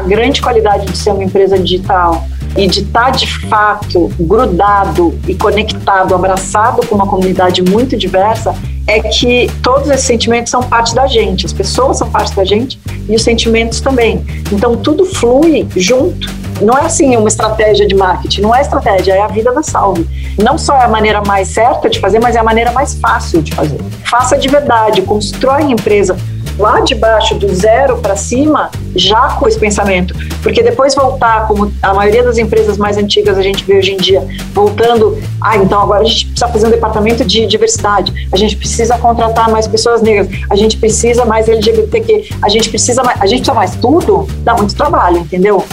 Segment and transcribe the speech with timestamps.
[0.00, 5.16] a grande qualidade de ser uma empresa digital e de estar tá, de fato grudado
[5.28, 8.54] e conectado, abraçado com uma comunidade muito diversa,
[8.86, 12.80] é que todos esses sentimentos são parte da gente, as pessoas são parte da gente
[13.08, 14.24] e os sentimentos também.
[14.50, 16.28] Então tudo flui junto.
[16.60, 20.06] Não é assim uma estratégia de marketing, não é estratégia, é a vida da salve.
[20.42, 23.42] Não só é a maneira mais certa de fazer, mas é a maneira mais fácil
[23.42, 23.78] de fazer.
[24.04, 26.16] Faça de verdade, constrói a empresa
[26.60, 30.14] lá de baixo, do zero para cima, já com esse pensamento.
[30.42, 33.96] Porque depois voltar, como a maioria das empresas mais antigas a gente vê hoje em
[33.96, 38.56] dia, voltando, ah, então agora a gente precisa fazer um departamento de diversidade, a gente
[38.56, 43.26] precisa contratar mais pessoas negras, a gente precisa mais LGBTQ, a gente precisa mais, a
[43.26, 45.64] gente precisa mais tudo, dá muito trabalho, entendeu?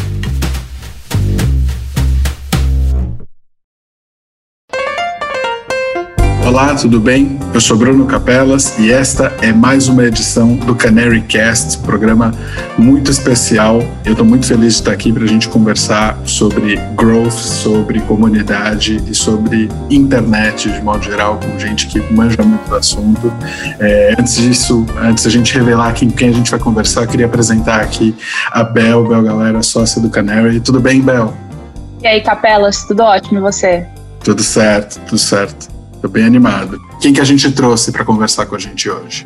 [6.59, 7.37] Olá, tudo bem?
[7.53, 12.33] Eu sou Bruno Capelas e esta é mais uma edição do Canary Cast, programa
[12.79, 13.79] muito especial.
[14.03, 18.99] Eu estou muito feliz de estar aqui para a gente conversar sobre growth, sobre comunidade
[19.07, 23.31] e sobre internet de modo geral, com gente que manja muito do assunto.
[23.79, 27.27] É, antes disso, antes da gente revelar quem, quem a gente vai conversar, eu queria
[27.27, 28.15] apresentar aqui
[28.51, 30.59] a Bel, Bel Galera, sócia do Canary.
[30.59, 31.31] Tudo bem, Bel?
[32.01, 33.85] E aí, Capelas, tudo ótimo e você?
[34.23, 35.76] Tudo certo, tudo certo.
[35.97, 36.79] Estou bem animado.
[37.01, 39.25] Quem que a gente trouxe para conversar com a gente hoje?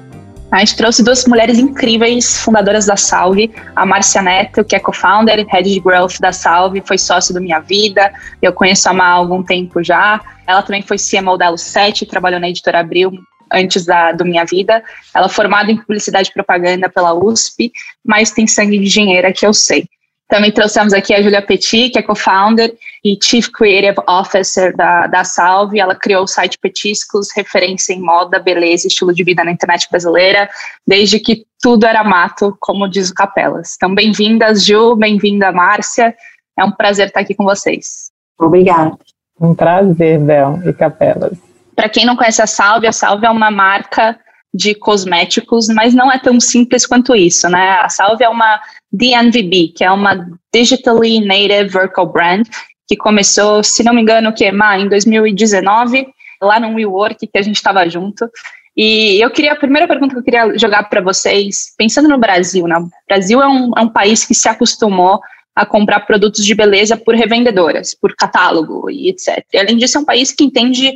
[0.49, 5.45] A gente trouxe duas mulheres incríveis, fundadoras da Salve, a Márcia Neto, que é co-founder,
[5.47, 9.11] head de growth da Salve, foi sócio do Minha Vida, eu conheço a Má há
[9.11, 10.21] algum tempo já.
[10.47, 13.11] Ela também foi CMO da Lu7, trabalhou na editora Abril
[13.51, 14.81] antes da, do Minha Vida.
[15.13, 17.69] Ela é formada em publicidade e propaganda pela USP,
[18.03, 19.89] mas tem sangue de engenheira que eu sei.
[20.31, 25.25] Também trouxemos aqui a Julia Petit, que é co-founder e Chief Creative Officer da, da
[25.25, 25.77] Salve.
[25.77, 29.89] Ela criou o site Petiscos, referência em moda, beleza e estilo de vida na internet
[29.91, 30.49] brasileira,
[30.87, 33.73] desde que tudo era mato, como diz o Capelas.
[33.75, 36.15] Então, bem-vindas, Ju, bem-vinda, Márcia.
[36.57, 38.09] É um prazer estar aqui com vocês.
[38.39, 38.97] Obrigada.
[39.37, 41.37] Um prazer, Bel e Capelas.
[41.75, 44.17] Para quem não conhece a Salve, a Salve é uma marca
[44.53, 47.79] de cosméticos, mas não é tão simples quanto isso, né?
[47.81, 48.59] A Salve é uma
[48.91, 52.45] DNVB, que é uma Digitally Native Vertical Brand,
[52.87, 56.07] que começou, se não me engano, que em 2019,
[56.41, 58.29] lá no WeWork, que a gente estava junto.
[58.75, 62.67] E eu queria, a primeira pergunta que eu queria jogar para vocês, pensando no Brasil,
[62.67, 62.77] né?
[62.77, 65.19] O Brasil é um, é um país que se acostumou
[65.55, 69.45] a comprar produtos de beleza por revendedoras, por catálogo e etc.
[69.53, 70.95] E, além disso, é um país que entende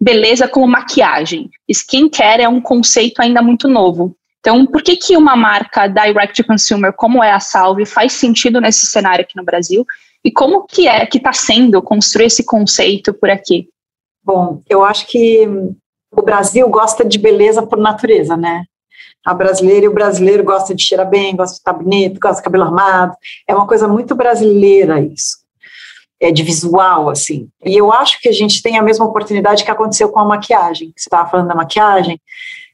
[0.00, 1.50] beleza como maquiagem.
[1.68, 4.16] Skincare é um conceito ainda muito novo.
[4.40, 8.60] Então, por que, que uma marca direct to consumer como é a Salve faz sentido
[8.60, 9.84] nesse cenário aqui no Brasil?
[10.24, 13.68] E como que é que está sendo construir esse conceito por aqui?
[14.22, 15.48] Bom, eu acho que
[16.12, 18.64] o Brasil gosta de beleza por natureza, né?
[19.24, 22.44] A brasileira e o brasileiro gosta de cheirar bem, gosta de estar bonito, gosta de
[22.44, 23.16] cabelo armado.
[23.48, 25.45] É uma coisa muito brasileira isso
[26.20, 27.48] é, de visual, assim.
[27.64, 30.92] E eu acho que a gente tem a mesma oportunidade que aconteceu com a maquiagem.
[30.96, 32.20] Você estava falando da maquiagem.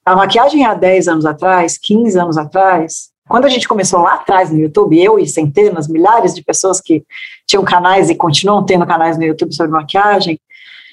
[0.04, 4.50] A maquiagem há 10 anos atrás, 15 anos atrás, quando a gente começou lá atrás
[4.50, 7.04] no YouTube, eu e centenas, milhares de pessoas que
[7.46, 10.38] tinham canais e continuam tendo canais no YouTube sobre maquiagem,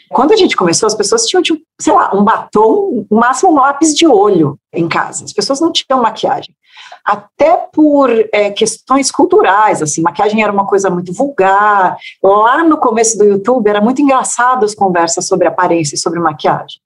[0.10, 3.56] quando a gente começou, as pessoas tinham, tipo, sei lá, um batom, no máximo um
[3.56, 5.24] lápis de olho em casa.
[5.24, 6.54] As pessoas não tinham maquiagem
[7.04, 11.98] até por é, questões culturais, assim, maquiagem era uma coisa muito vulgar.
[12.22, 16.80] Lá no começo do YouTube era muito engraçado as conversas sobre aparência e sobre maquiagem.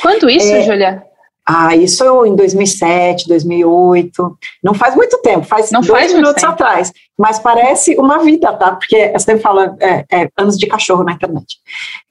[0.00, 1.02] Quanto isso, é, Julia?
[1.50, 4.38] Ah, isso em 2007, 2008.
[4.62, 6.92] Não faz muito tempo, faz Não dois faz minutos atrás.
[7.18, 8.72] Mas parece uma vida, tá?
[8.72, 11.56] Porque você sempre fala é, é, anos de cachorro na internet.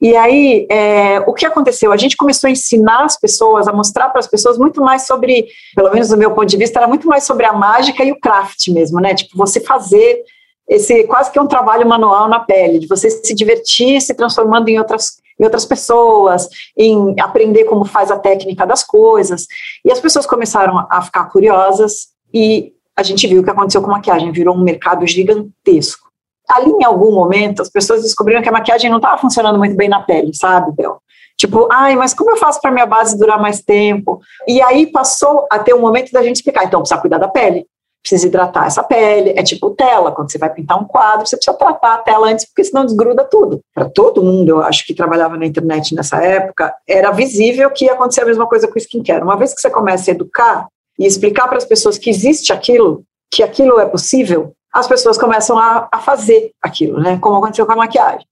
[0.00, 1.92] E aí, é, o que aconteceu?
[1.92, 5.46] A gente começou a ensinar as pessoas, a mostrar para as pessoas muito mais sobre,
[5.72, 8.18] pelo menos do meu ponto de vista, era muito mais sobre a mágica e o
[8.18, 9.14] craft mesmo, né?
[9.14, 10.20] Tipo, você fazer
[10.68, 14.80] esse quase que um trabalho manual na pele, de você se divertir se transformando em
[14.80, 19.46] outras em outras pessoas, em aprender como faz a técnica das coisas.
[19.84, 23.90] E as pessoas começaram a ficar curiosas e a gente viu o que aconteceu com
[23.90, 26.08] a maquiagem, virou um mercado gigantesco.
[26.48, 29.88] Ali, em algum momento, as pessoas descobriram que a maquiagem não estava funcionando muito bem
[29.88, 31.00] na pele, sabe, Bel?
[31.36, 34.20] Tipo, ai, mas como eu faço para minha base durar mais tempo?
[34.46, 37.64] E aí passou a ter um momento da gente explicar, então precisa cuidar da pele
[38.02, 39.34] precisa hidratar essa pele.
[39.36, 42.46] É tipo tela, quando você vai pintar um quadro, você precisa tratar a tela antes,
[42.46, 43.60] porque senão desgruda tudo.
[43.74, 47.92] Para todo mundo, eu acho que trabalhava na internet nessa época, era visível que ia
[47.92, 49.22] acontecer a mesma coisa com o skincare.
[49.22, 50.66] Uma vez que você começa a educar
[50.98, 55.58] e explicar para as pessoas que existe aquilo, que aquilo é possível, as pessoas começam
[55.58, 57.18] a, a fazer aquilo, né?
[57.20, 58.26] Como aconteceu com a maquiagem.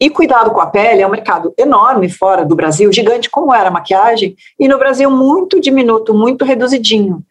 [0.00, 3.68] E cuidado com a pele é um mercado enorme fora do Brasil, gigante como era
[3.68, 7.22] a maquiagem, e no Brasil muito diminuto, muito reduzidinho.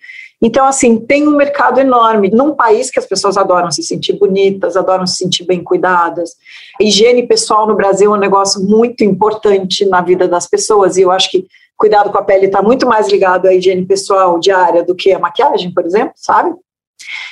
[0.42, 2.32] Então, assim, tem um mercado enorme.
[2.32, 6.36] Num país que as pessoas adoram se sentir bonitas, adoram se sentir bem cuidadas.
[6.80, 11.12] higiene pessoal no Brasil é um negócio muito importante na vida das pessoas, e eu
[11.12, 11.46] acho que
[11.78, 15.20] cuidado com a pele está muito mais ligado à higiene pessoal diária do que a
[15.20, 16.54] maquiagem, por exemplo, sabe?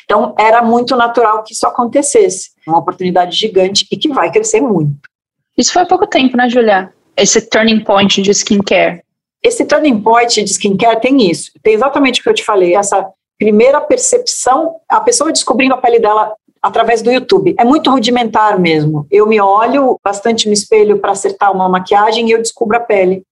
[0.06, 2.50] Então, era muito natural que isso acontecesse.
[2.68, 5.10] Uma oportunidade gigante e que vai crescer muito.
[5.58, 6.92] Isso foi há pouco tempo, né, Julia?
[7.16, 9.04] Esse turning point de skincare.
[9.44, 13.10] Esse turning point de skincare tem isso, tem exatamente o que eu te falei, essa
[13.38, 17.56] primeira percepção, a pessoa descobrindo a pele dela através do YouTube.
[17.58, 19.08] É muito rudimentar mesmo.
[19.10, 23.24] Eu me olho bastante no espelho para acertar uma maquiagem e eu descubro a pele.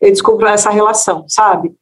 [0.00, 1.72] Eu descubro essa relação, sabe?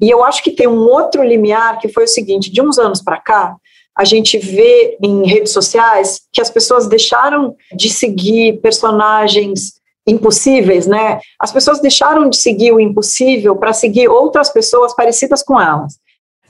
[0.00, 3.02] E eu acho que tem um outro limiar que foi o seguinte: de uns anos
[3.02, 3.56] para cá,
[3.96, 9.77] a gente vê em redes sociais que as pessoas deixaram de seguir personagens
[10.08, 11.20] impossíveis, né?
[11.38, 15.98] As pessoas deixaram de seguir o impossível para seguir outras pessoas parecidas com elas.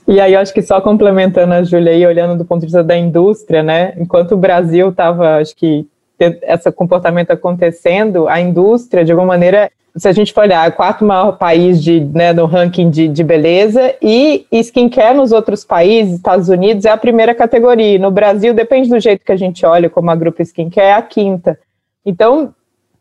[0.07, 2.97] E aí, acho que só complementando a Júlia aí, olhando do ponto de vista da
[2.97, 3.93] indústria, né?
[3.97, 5.85] Enquanto o Brasil estava, acho que,
[6.19, 11.37] esse comportamento acontecendo, a indústria, de alguma maneira, se a gente for olhar, quarto maior
[11.37, 16.85] país de, né, no ranking de, de beleza, e skincare nos outros países, Estados Unidos,
[16.85, 17.97] é a primeira categoria.
[17.99, 21.01] No Brasil, depende do jeito que a gente olha, como a grupo skincare, é a
[21.01, 21.57] quinta.
[22.05, 22.53] Então,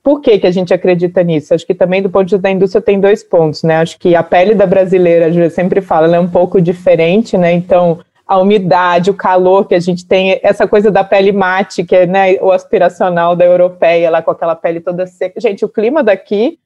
[0.03, 1.55] por que, que a gente acredita nisso?
[1.55, 3.77] Acho que também do ponto de vista da indústria tem dois pontos, né?
[3.77, 7.37] Acho que a pele da brasileira, a Julia sempre fala, ela é um pouco diferente,
[7.37, 7.53] né?
[7.53, 11.97] Então, a umidade, o calor que a gente tem, essa coisa da pele mate, que
[11.97, 15.41] é né, o aspiracional da europeia, lá com aquela pele toda seca.
[15.41, 16.59] Gente, o clima daqui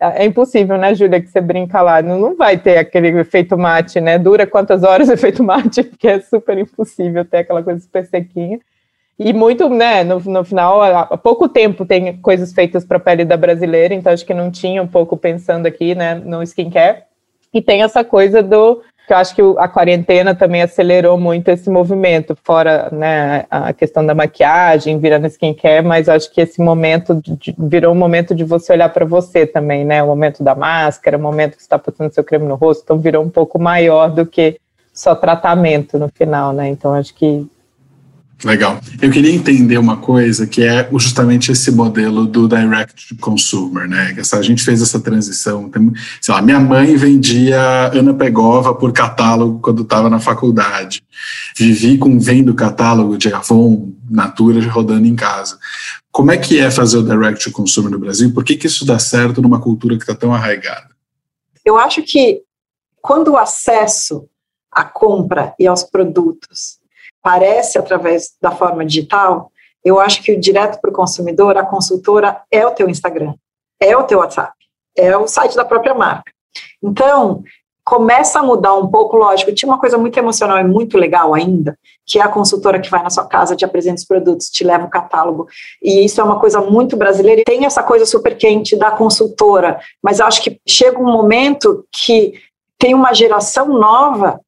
[0.00, 4.00] é impossível, né, Júlia, que você brinca lá, não, não vai ter aquele efeito mate,
[4.00, 4.18] né?
[4.18, 8.58] Dura quantas horas o efeito mate, porque é super impossível ter aquela coisa super sequinha.
[9.18, 13.24] E muito, né, no, no final, há pouco tempo tem coisas feitas para a pele
[13.24, 17.04] da brasileira, então acho que não tinha um pouco pensando aqui, né, no skincare.
[17.52, 21.68] E tem essa coisa do que eu acho que a quarentena também acelerou muito esse
[21.68, 27.54] movimento, fora né, a questão da maquiagem, virando skincare, mas acho que esse momento de,
[27.58, 30.02] virou um momento de você olhar para você também, né?
[30.02, 32.98] O momento da máscara, o momento que você está passando seu creme no rosto, então
[32.98, 34.58] virou um pouco maior do que
[34.92, 36.68] só tratamento no final, né?
[36.68, 37.46] Então acho que
[38.42, 38.80] Legal.
[39.00, 44.14] Eu queria entender uma coisa que é justamente esse modelo do direct to consumer, né?
[44.32, 45.70] A gente fez essa transição.
[46.20, 51.02] Sei lá, minha mãe vendia Ana Pegova por catálogo quando estava na faculdade.
[51.56, 55.58] Vivi com vendo catálogo de Avon, Natura rodando em casa.
[56.10, 58.32] Como é que é fazer o direct to consumer no Brasil?
[58.32, 60.90] Por que, que isso dá certo numa cultura que está tão arraigada?
[61.64, 62.42] Eu acho que
[63.00, 64.28] quando o acesso
[64.70, 66.83] à compra e aos produtos
[67.24, 69.50] aparece através da forma digital,
[69.82, 73.34] eu acho que o direto para o consumidor, a consultora é o teu Instagram,
[73.80, 74.52] é o teu WhatsApp,
[74.96, 76.30] é o site da própria marca.
[76.82, 77.42] Então,
[77.82, 81.78] começa a mudar um pouco, lógico, tinha uma coisa muito emocional e muito legal ainda,
[82.06, 84.84] que é a consultora que vai na sua casa, te apresenta os produtos, te leva
[84.84, 85.48] o catálogo,
[85.82, 89.80] e isso é uma coisa muito brasileira, e tem essa coisa super quente da consultora,
[90.02, 92.34] mas acho que chega um momento que
[92.78, 94.40] tem uma geração nova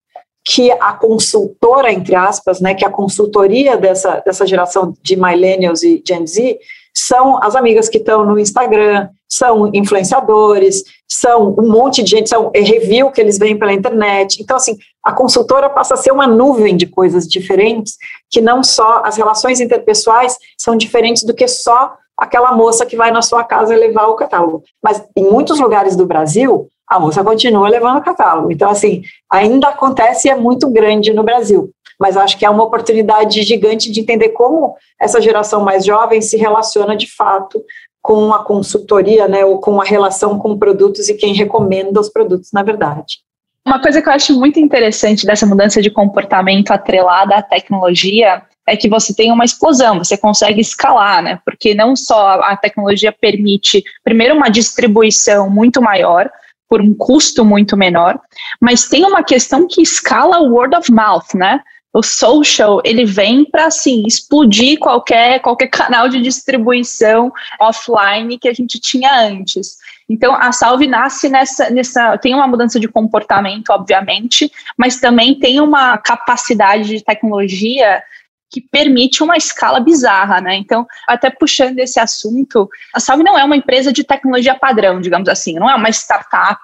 [0.48, 6.00] que a consultora, entre aspas, né, que a consultoria dessa, dessa geração de millennials e
[6.06, 6.60] Gen Z
[6.94, 12.52] são as amigas que estão no Instagram, são influenciadores, são um monte de gente, são
[12.54, 14.40] review que eles veem pela internet.
[14.40, 17.96] Então, assim, a consultora passa a ser uma nuvem de coisas diferentes,
[18.30, 23.10] que não só as relações interpessoais são diferentes do que só aquela moça que vai
[23.10, 24.62] na sua casa levar o catálogo.
[24.82, 28.52] Mas em muitos lugares do Brasil, a moça continua levando o catálogo.
[28.52, 31.70] Então, assim, ainda acontece e é muito grande no Brasil.
[31.98, 36.36] Mas acho que é uma oportunidade gigante de entender como essa geração mais jovem se
[36.36, 37.62] relaciona de fato
[38.02, 42.52] com a consultoria, né, ou com a relação com produtos e quem recomenda os produtos,
[42.52, 43.18] na verdade.
[43.66, 48.76] Uma coisa que eu acho muito interessante dessa mudança de comportamento atrelada à tecnologia é
[48.76, 51.40] que você tem uma explosão, você consegue escalar, né?
[51.44, 56.30] Porque não só a tecnologia permite, primeiro, uma distribuição muito maior,
[56.68, 58.18] por um custo muito menor,
[58.60, 61.60] mas tem uma questão que escala o word of mouth, né?
[61.92, 68.52] O social, ele vem para assim explodir qualquer qualquer canal de distribuição offline que a
[68.52, 69.76] gente tinha antes.
[70.08, 75.60] Então a Salve nasce nessa nessa tem uma mudança de comportamento, obviamente, mas também tem
[75.60, 78.02] uma capacidade de tecnologia
[78.50, 80.56] que permite uma escala bizarra, né?
[80.56, 85.28] Então, até puxando esse assunto, a Salve não é uma empresa de tecnologia padrão, digamos
[85.28, 86.62] assim, não é uma startup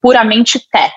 [0.00, 0.92] puramente tech.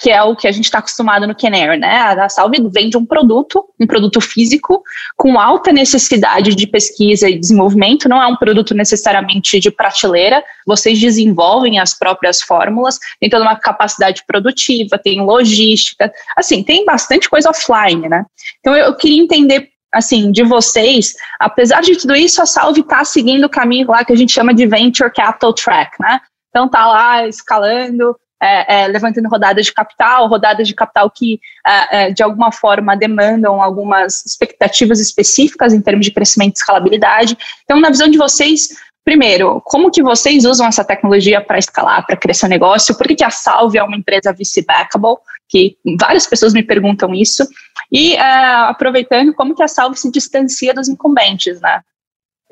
[0.00, 1.98] Que é o que a gente está acostumado no Canary, né?
[1.98, 4.82] A Salve vende um produto, um produto físico,
[5.16, 10.98] com alta necessidade de pesquisa e desenvolvimento, não é um produto necessariamente de prateleira, vocês
[11.00, 17.50] desenvolvem as próprias fórmulas, tem toda uma capacidade produtiva, tem logística, assim, tem bastante coisa
[17.50, 18.24] offline, né?
[18.60, 23.04] Então eu, eu queria entender assim, de vocês, apesar de tudo isso, a Salve está
[23.04, 26.20] seguindo o caminho lá que a gente chama de Venture Capital Track, né?
[26.50, 31.96] Então tá lá escalando, é, é, levantando rodadas de capital, rodadas de capital que é,
[31.96, 37.36] é, de alguma forma demandam algumas expectativas específicas em termos de crescimento e escalabilidade.
[37.64, 38.68] Então, na visão de vocês,
[39.04, 42.94] primeiro, como que vocês usam essa tecnologia para escalar, para crescer o negócio?
[42.96, 45.16] Por que, que a Salve é uma empresa VC-backable?
[45.48, 47.46] Que várias pessoas me perguntam isso.
[47.90, 51.80] E é, aproveitando, como que a Salve se distancia dos incumbentes, né?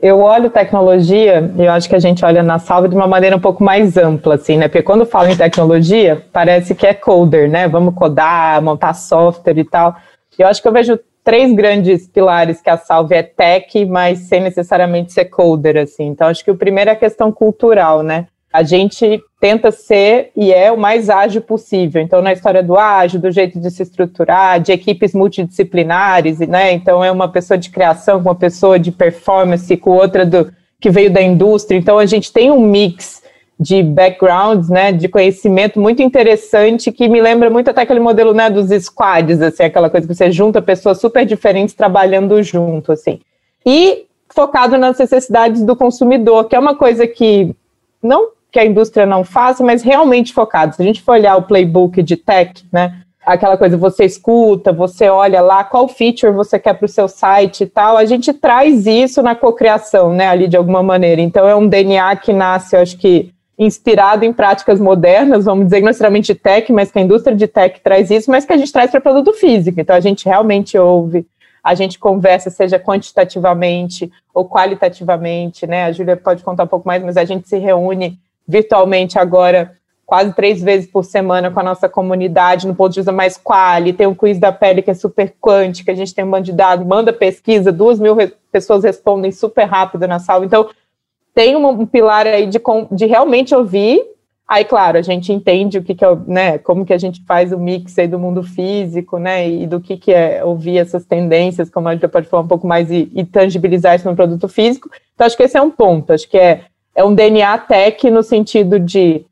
[0.00, 3.40] Eu olho tecnologia, eu acho que a gente olha na Salve de uma maneira um
[3.40, 4.68] pouco mais ampla, assim, né?
[4.68, 7.66] Porque quando falo em tecnologia, parece que é coder, né?
[7.66, 9.96] Vamos codar, montar software e tal.
[10.38, 14.40] Eu acho que eu vejo três grandes pilares que a Salve é tech, mas sem
[14.40, 16.08] necessariamente ser coder, assim.
[16.08, 18.26] Então, acho que o primeiro é a questão cultural, né?
[18.56, 22.00] A gente tenta ser e é o mais ágil possível.
[22.00, 26.72] Então, na história do ágil, do jeito de se estruturar, de equipes multidisciplinares, né?
[26.72, 30.88] Então, é uma pessoa de criação com uma pessoa de performance, com outra do, que
[30.88, 31.76] veio da indústria.
[31.76, 33.22] Então, a gente tem um mix
[33.60, 38.50] de backgrounds, né, de conhecimento muito interessante que me lembra muito até aquele modelo, né,
[38.50, 43.20] dos squads, assim, aquela coisa que você junta pessoas super diferentes trabalhando junto, assim.
[43.64, 47.54] E focado nas necessidades do consumidor, que é uma coisa que
[48.02, 50.74] não que a indústria não faça, mas realmente focado.
[50.74, 53.02] Se a gente for olhar o playbook de tech, né?
[53.20, 57.64] Aquela coisa, você escuta, você olha lá qual feature você quer para o seu site
[57.64, 61.20] e tal, a gente traz isso na cocriação, né, ali de alguma maneira.
[61.20, 65.80] Então é um DNA que nasce, eu acho que inspirado em práticas modernas, vamos dizer,
[65.80, 68.56] não necessariamente de tech, mas que a indústria de tech traz isso, mas que a
[68.56, 69.78] gente traz para produto físico.
[69.78, 71.26] Então a gente realmente ouve,
[71.62, 75.84] a gente conversa, seja quantitativamente ou qualitativamente, né?
[75.84, 79.76] A Júlia pode contar um pouco mais, mas a gente se reúne virtualmente agora
[80.06, 83.92] quase três vezes por semana com a nossa comunidade, no ponto de vista mais quali,
[83.92, 86.52] tem um quiz da pele que é super quântico, a gente tem um banco de
[86.52, 90.70] dados, manda pesquisa, duas mil re pessoas respondem super rápido na sala, então
[91.34, 92.58] tem um, um pilar aí de,
[92.92, 94.00] de realmente ouvir,
[94.48, 97.52] aí claro, a gente entende o que, que é, né, como que a gente faz
[97.52, 101.68] o mix aí do mundo físico, né, e do que, que é ouvir essas tendências,
[101.68, 104.88] como a gente pode falar um pouco mais e, e tangibilizar isso no produto físico,
[105.14, 106.62] então acho que esse é um ponto, acho que é
[106.96, 109.24] é um DNA tech no sentido de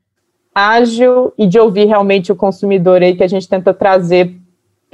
[0.53, 4.33] ágil e de ouvir realmente o consumidor aí que a gente tenta trazer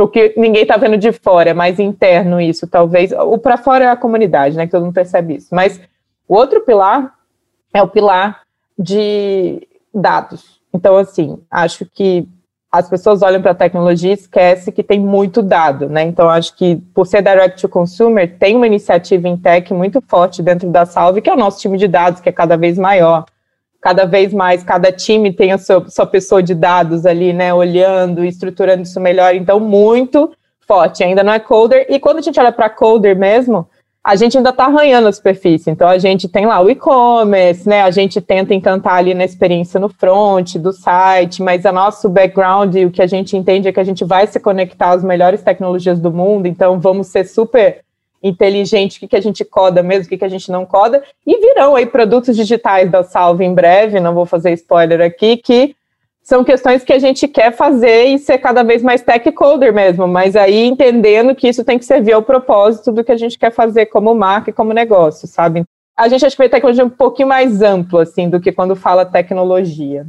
[0.01, 3.11] porque ninguém está vendo de fora, é mais interno isso, talvez.
[3.11, 4.65] O para fora é a comunidade, né?
[4.65, 5.53] Que todo mundo percebe isso.
[5.53, 5.79] Mas
[6.27, 7.13] o outro pilar
[7.71, 8.41] é o pilar
[8.79, 10.59] de dados.
[10.73, 12.27] Então, assim, acho que
[12.71, 16.03] as pessoas olham para a tecnologia e esquecem que tem muito dado, né?
[16.03, 20.41] Então, acho que por ser direct to consumer, tem uma iniciativa em tech muito forte
[20.41, 23.25] dentro da Salve, que é o nosso time de dados, que é cada vez maior.
[23.81, 27.53] Cada vez mais, cada time tem a sua, sua pessoa de dados ali, né?
[27.53, 29.35] Olhando, estruturando isso melhor.
[29.35, 30.31] Então, muito
[30.65, 31.03] forte.
[31.03, 31.87] Ainda não é coder.
[31.89, 33.67] E quando a gente olha para coder mesmo,
[34.03, 35.70] a gente ainda está arranhando a superfície.
[35.70, 37.84] Então, a gente tem lá o e-commerce, né?
[37.84, 42.75] A gente tenta encantar ali na experiência no front do site, mas o nosso background
[42.75, 45.43] e o que a gente entende é que a gente vai se conectar às melhores
[45.43, 47.81] tecnologias do mundo, então vamos ser super
[48.24, 51.03] inteligente, o que, que a gente coda mesmo, o que, que a gente não coda,
[51.25, 55.75] e virão aí produtos digitais da Salve em breve, não vou fazer spoiler aqui, que
[56.23, 60.07] são questões que a gente quer fazer e ser cada vez mais tech coder mesmo,
[60.07, 63.51] mas aí entendendo que isso tem que servir ao propósito do que a gente quer
[63.51, 65.63] fazer como marca e como negócio, sabe?
[65.97, 69.05] A gente acha que a tecnologia um pouquinho mais amplo, assim, do que quando fala
[69.05, 70.05] tecnologia.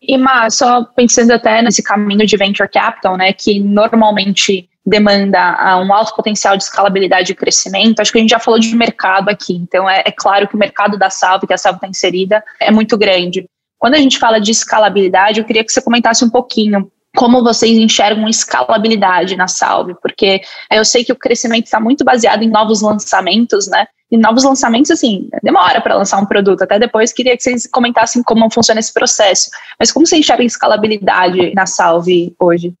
[0.00, 5.80] E, Má, só pensando até nesse caminho de venture capital, né, que normalmente demanda ah,
[5.80, 9.28] um alto potencial de escalabilidade e crescimento, acho que a gente já falou de mercado
[9.28, 12.44] aqui, então é, é claro que o mercado da Salve, que a Salve está inserida,
[12.60, 13.48] é muito grande.
[13.78, 17.76] Quando a gente fala de escalabilidade, eu queria que você comentasse um pouquinho como vocês
[17.78, 22.82] enxergam escalabilidade na Salve, porque eu sei que o crescimento está muito baseado em novos
[22.82, 23.86] lançamentos, né?
[24.10, 26.62] E novos lançamentos, assim, demora para lançar um produto.
[26.62, 29.50] Até depois queria que vocês comentassem como funciona esse processo.
[29.80, 32.72] Mas como você enxerga escalabilidade na Salve hoje?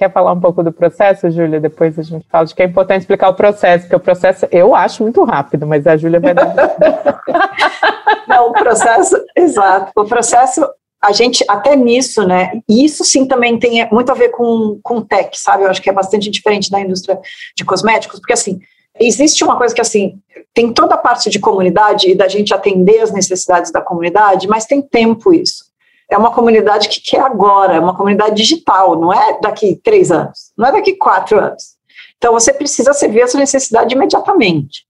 [0.00, 1.60] Quer falar um pouco do processo, Júlia?
[1.60, 2.44] Depois a gente fala.
[2.44, 5.86] Acho que é importante explicar o processo, porque o processo eu acho muito rápido, mas
[5.86, 6.48] a Júlia vai dar.
[8.26, 9.92] Não, o processo, exato.
[9.94, 10.66] O processo,
[11.04, 12.62] a gente, até nisso, né?
[12.66, 15.64] E isso sim também tem muito a ver com, com tech, sabe?
[15.64, 17.20] Eu acho que é bastante diferente da indústria
[17.54, 18.58] de cosméticos, porque assim,
[18.98, 20.14] existe uma coisa que assim,
[20.54, 24.64] tem toda a parte de comunidade e da gente atender as necessidades da comunidade, mas
[24.64, 25.69] tem tempo isso.
[26.10, 30.52] É uma comunidade que quer agora, é uma comunidade digital, não é daqui três anos,
[30.58, 31.76] não é daqui quatro anos.
[32.18, 34.84] Então, você precisa servir essa necessidade imediatamente.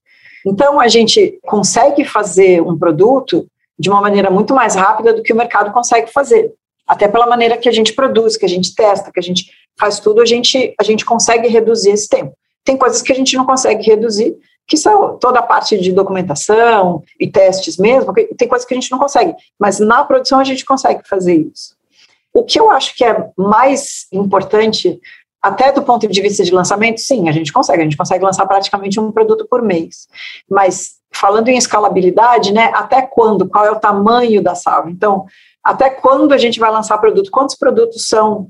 [0.45, 3.47] Então, a gente consegue fazer um produto
[3.77, 6.51] de uma maneira muito mais rápida do que o mercado consegue fazer.
[6.87, 9.99] Até pela maneira que a gente produz, que a gente testa, que a gente faz
[9.99, 12.33] tudo, a gente, a gente consegue reduzir esse tempo.
[12.65, 14.35] Tem coisas que a gente não consegue reduzir,
[14.67, 18.91] que são toda a parte de documentação e testes mesmo, tem coisas que a gente
[18.91, 21.75] não consegue, mas na produção a gente consegue fazer isso.
[22.33, 24.99] O que eu acho que é mais importante,
[25.41, 28.45] até do ponto de vista de lançamento, sim, a gente consegue, a gente consegue lançar
[28.45, 30.07] praticamente um produto por mês,
[30.49, 34.89] mas falando em escalabilidade, né, até quando, qual é o tamanho da salva?
[34.89, 35.25] Então,
[35.63, 37.29] até quando a gente vai lançar produto?
[37.29, 38.49] Quantos produtos são?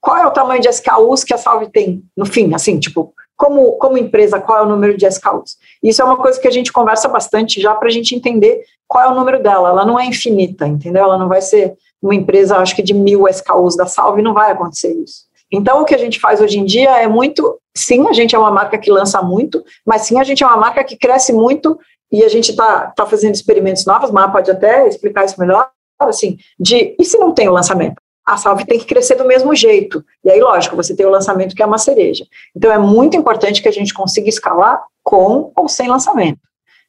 [0.00, 2.02] Qual é o tamanho de SKUs que a Salve tem?
[2.16, 5.56] No fim, assim, tipo, como, como empresa, qual é o número de SKUs?
[5.80, 9.04] Isso é uma coisa que a gente conversa bastante já para a gente entender qual
[9.04, 9.68] é o número dela.
[9.68, 11.04] Ela não é infinita, entendeu?
[11.04, 14.50] Ela não vai ser uma empresa, acho que de mil SKUs da Salve, não vai
[14.50, 15.28] acontecer isso.
[15.52, 17.58] Então, o que a gente faz hoje em dia é muito.
[17.76, 20.56] Sim, a gente é uma marca que lança muito, mas sim, a gente é uma
[20.56, 21.78] marca que cresce muito
[22.10, 24.10] e a gente está tá fazendo experimentos novos.
[24.10, 25.70] Mas pode até explicar isso melhor.
[26.00, 27.97] Assim, de e se não tem o lançamento?
[28.28, 30.04] A salve tem que crescer do mesmo jeito.
[30.22, 32.26] E aí, lógico, você tem o lançamento que é uma cereja.
[32.54, 36.40] Então, é muito importante que a gente consiga escalar com ou sem lançamento.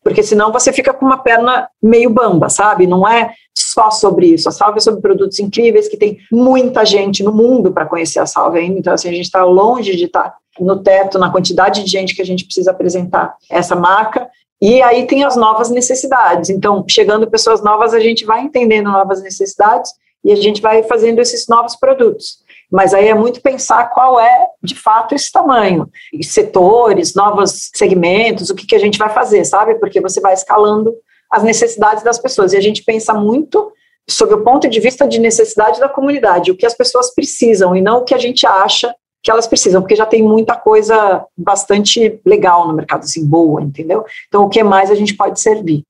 [0.03, 2.85] Porque senão você fica com uma perna meio bamba, sabe?
[2.85, 4.49] Não é só sobre isso.
[4.49, 8.25] A salve é sobre produtos incríveis, que tem muita gente no mundo para conhecer a
[8.25, 8.77] salve ainda.
[8.77, 12.13] Então, assim, a gente está longe de estar tá no teto, na quantidade de gente
[12.13, 14.27] que a gente precisa apresentar essa marca.
[14.61, 16.49] E aí tem as novas necessidades.
[16.49, 19.93] Então, chegando pessoas novas, a gente vai entendendo novas necessidades
[20.23, 22.39] e a gente vai fazendo esses novos produtos.
[22.71, 25.89] Mas aí é muito pensar qual é, de fato, esse tamanho,
[26.21, 29.75] setores, novos segmentos, o que, que a gente vai fazer, sabe?
[29.75, 30.93] Porque você vai escalando
[31.31, 32.53] as necessidades das pessoas.
[32.53, 33.71] E a gente pensa muito
[34.07, 37.81] sobre o ponto de vista de necessidade da comunidade, o que as pessoas precisam e
[37.81, 42.19] não o que a gente acha que elas precisam, porque já tem muita coisa bastante
[42.25, 44.05] legal no mercado, assim, boa, entendeu?
[44.27, 45.83] Então, o que mais a gente pode servir?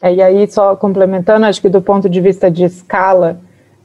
[0.00, 3.40] É, e aí, só complementando, acho que do ponto de vista de escala,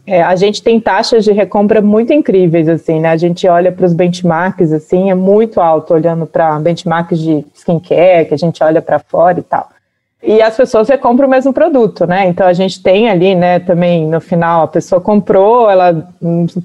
[0.08, 3.10] é, a gente tem taxas de recompra muito incríveis, assim, né?
[3.10, 8.28] A gente olha para os benchmarks, assim, é muito alto, olhando para benchmarks de skincare,
[8.28, 9.70] que a gente olha para fora e tal.
[10.22, 12.28] E as pessoas recompram o mesmo produto, né?
[12.28, 16.08] Então a gente tem ali, né, também no final, a pessoa comprou, ela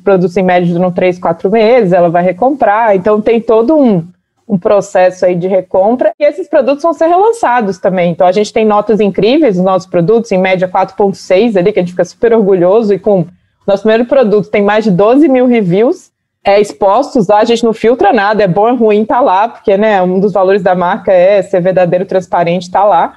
[0.02, 2.96] produz em média de 3, 4 meses, ela vai recomprar.
[2.96, 4.02] Então tem todo um,
[4.50, 8.10] um processo aí de recompra e esses produtos vão ser relançados também.
[8.10, 11.82] Então a gente tem notas incríveis nos nossos produtos, em média 4.6 ali, que a
[11.82, 13.26] gente fica super orgulhoso e com
[13.66, 16.10] nosso primeiro produto tem mais de 12 mil reviews
[16.44, 19.76] é, expostos lá, a gente não filtra nada, é bom ou ruim, tá lá, porque
[19.76, 23.14] né, um dos valores da marca é ser verdadeiro, transparente, tá lá.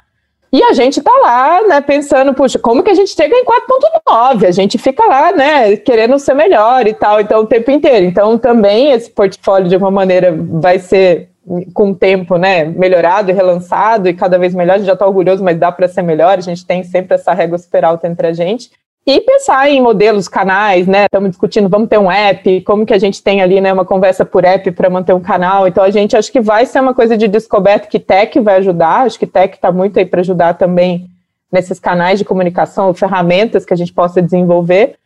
[0.54, 4.46] E a gente tá lá, né, pensando, puxa, como que a gente chega em 4.9?
[4.46, 8.06] A gente fica lá, né, querendo ser melhor e tal, então o tempo inteiro.
[8.06, 11.30] Então também esse portfólio de alguma maneira vai ser
[11.74, 14.74] com o tempo, né, melhorado e relançado e cada vez melhor.
[14.74, 16.38] A gente já está orgulhoso, mas dá para ser melhor.
[16.38, 18.70] A gente tem sempre essa régua super alta entre a gente.
[19.06, 21.04] E pensar em modelos, canais, né?
[21.04, 24.24] Estamos discutindo, vamos ter um app, como que a gente tem ali, né, uma conversa
[24.24, 25.68] por app para manter um canal.
[25.68, 29.04] Então a gente acho que vai ser uma coisa de descoberta que tech vai ajudar.
[29.04, 31.06] Acho que tech está muito aí para ajudar também
[31.52, 34.96] nesses canais de comunicação, ferramentas que a gente possa desenvolver.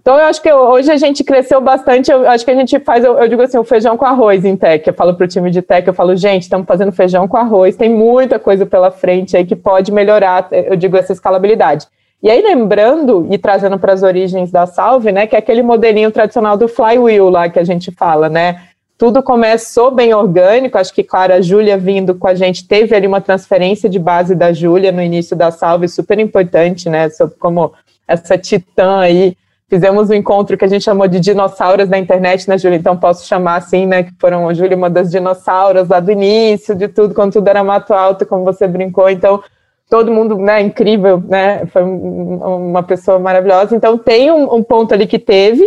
[0.00, 2.10] Então, eu acho que hoje a gente cresceu bastante.
[2.10, 4.56] Eu acho que a gente faz, eu, eu digo assim, o feijão com arroz em
[4.56, 4.86] tech.
[4.88, 7.76] Eu falo para o time de tech, eu falo, gente, estamos fazendo feijão com arroz,
[7.76, 11.86] tem muita coisa pela frente aí que pode melhorar, eu digo, essa escalabilidade.
[12.24, 16.10] E aí, lembrando e trazendo para as origens da Salve, né, que é aquele modelinho
[16.10, 18.62] tradicional do flywheel lá que a gente fala, né?
[18.96, 23.06] Tudo começou bem orgânico, acho que, claro, a Júlia vindo com a gente, teve ali
[23.06, 27.10] uma transferência de base da Júlia no início da Salve, super importante, né?
[27.38, 27.74] Como
[28.08, 29.36] essa titã aí.
[29.68, 32.78] Fizemos um encontro que a gente chamou de dinossauros da internet, né, Júlia?
[32.78, 34.02] Então posso chamar assim, né?
[34.02, 37.92] Que foram Júlia, uma das dinossauros lá do início de tudo, quando tudo era mato
[37.92, 39.10] alto, como você brincou.
[39.10, 39.42] Então,
[39.88, 43.76] todo mundo, né, incrível, né, foi uma pessoa maravilhosa.
[43.76, 45.64] Então tem um, um ponto ali que teve.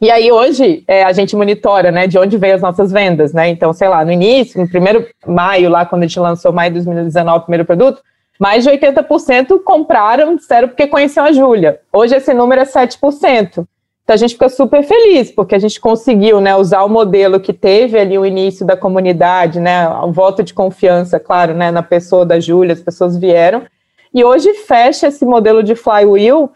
[0.00, 3.48] E aí hoje é, a gente monitora, né, de onde veio as nossas vendas, né?
[3.48, 6.76] Então, sei lá, no início, no primeiro maio lá, quando a gente lançou maio de
[6.76, 8.02] 2019 o primeiro produto,
[8.38, 11.80] mais de 80% compraram, disseram porque conheciam a Júlia.
[11.92, 13.66] Hoje esse número é 7%.
[14.10, 17.52] Então a gente fica super feliz, porque a gente conseguiu né, usar o modelo que
[17.52, 22.26] teve ali o início da comunidade, né, o voto de confiança, claro, né, na pessoa
[22.26, 23.62] da Júlia, as pessoas vieram,
[24.12, 26.50] e hoje fecha esse modelo de flywheel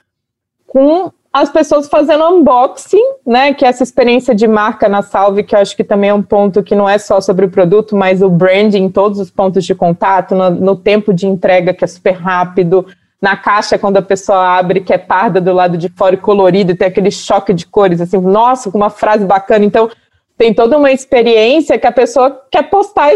[0.66, 5.54] com as pessoas fazendo unboxing, né, que é essa experiência de marca na Salve, que
[5.54, 8.20] eu acho que também é um ponto que não é só sobre o produto, mas
[8.20, 12.14] o branding todos os pontos de contato, no, no tempo de entrega que é super
[12.14, 12.84] rápido,
[13.24, 16.72] na caixa quando a pessoa abre que é parda do lado de fora e colorido,
[16.72, 19.64] e tem aquele choque de cores, assim, nossa, com uma frase bacana.
[19.64, 19.90] Então,
[20.36, 23.10] tem toda uma experiência que a pessoa quer postar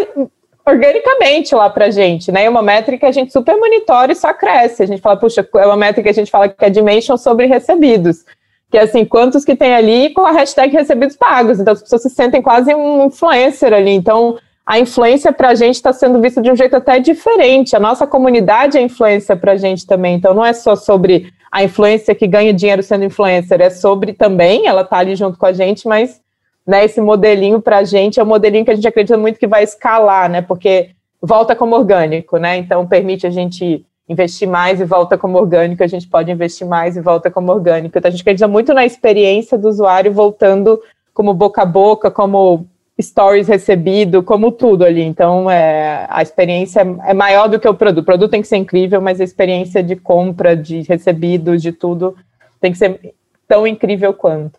[0.66, 2.44] organicamente lá pra gente, né?
[2.44, 4.82] É uma métrica que a gente super monitora e só cresce.
[4.82, 7.44] A gente fala, puxa, é uma métrica que a gente fala que é dimension sobre
[7.44, 8.24] recebidos.
[8.70, 11.60] Que é assim, quantos que tem ali com a hashtag recebidos pagos.
[11.60, 13.90] Então as pessoas se sentem quase um influencer ali.
[13.90, 14.38] Então
[14.68, 17.74] a influência para a gente está sendo vista de um jeito até diferente.
[17.74, 20.16] A nossa comunidade é influência para a gente também.
[20.16, 24.66] Então não é só sobre a influência que ganha dinheiro sendo influencer, é sobre também,
[24.66, 26.20] ela está ali junto com a gente, mas
[26.66, 29.46] né, esse modelinho para a gente é um modelinho que a gente acredita muito que
[29.46, 30.42] vai escalar, né?
[30.42, 30.90] Porque
[31.22, 32.58] volta como orgânico, né?
[32.58, 36.94] Então permite a gente investir mais e volta como orgânico, a gente pode investir mais
[36.94, 37.96] e volta como orgânico.
[37.96, 40.78] Então a gente acredita muito na experiência do usuário voltando
[41.14, 42.66] como boca a boca, como
[43.00, 45.02] stories recebido, como tudo ali.
[45.02, 48.02] Então é, a experiência é maior do que o produto.
[48.02, 52.16] O produto tem que ser incrível, mas a experiência de compra, de recebido, de tudo
[52.60, 53.14] tem que ser
[53.46, 54.58] tão incrível quanto.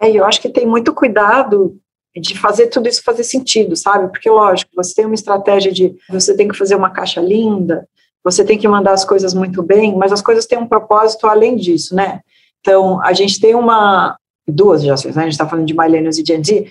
[0.00, 1.78] É, eu acho que tem muito cuidado
[2.16, 4.08] de fazer tudo isso fazer sentido, sabe?
[4.08, 7.88] Porque, lógico, você tem uma estratégia de você tem que fazer uma caixa linda,
[8.22, 11.56] você tem que mandar as coisas muito bem, mas as coisas têm um propósito além
[11.56, 12.20] disso, né?
[12.60, 14.16] Então, a gente tem uma,
[14.46, 15.22] duas gerações, né?
[15.22, 16.66] A gente está falando de millennials e Gen Z,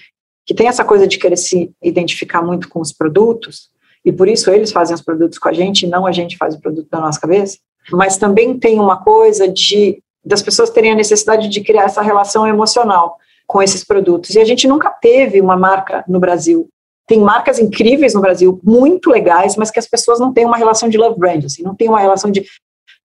[0.45, 3.69] que tem essa coisa de querer se identificar muito com os produtos,
[4.05, 6.55] e por isso eles fazem os produtos com a gente, e não a gente faz
[6.55, 7.57] o produto na nossa cabeça,
[7.91, 12.47] mas também tem uma coisa de das pessoas terem a necessidade de criar essa relação
[12.47, 14.35] emocional com esses produtos.
[14.35, 16.69] E a gente nunca teve uma marca no Brasil.
[17.05, 20.87] Tem marcas incríveis no Brasil, muito legais, mas que as pessoas não têm uma relação
[20.87, 22.45] de love brand, assim, não tem uma relação de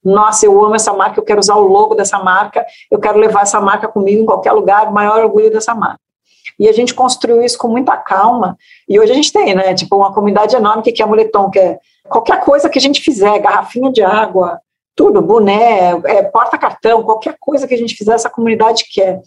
[0.04, 3.42] nossa, eu amo essa marca, eu quero usar o logo dessa marca, eu quero levar
[3.42, 5.98] essa marca comigo em qualquer lugar, maior orgulho dessa marca.
[6.58, 8.56] E a gente construiu isso com muita calma,
[8.88, 11.78] e hoje a gente tem, né, tipo, uma comunidade enorme que quer moletom, que é
[12.08, 14.60] qualquer coisa que a gente fizer, garrafinha de água,
[14.96, 19.20] tudo, boné, é, porta-cartão, qualquer coisa que a gente fizer, essa comunidade quer.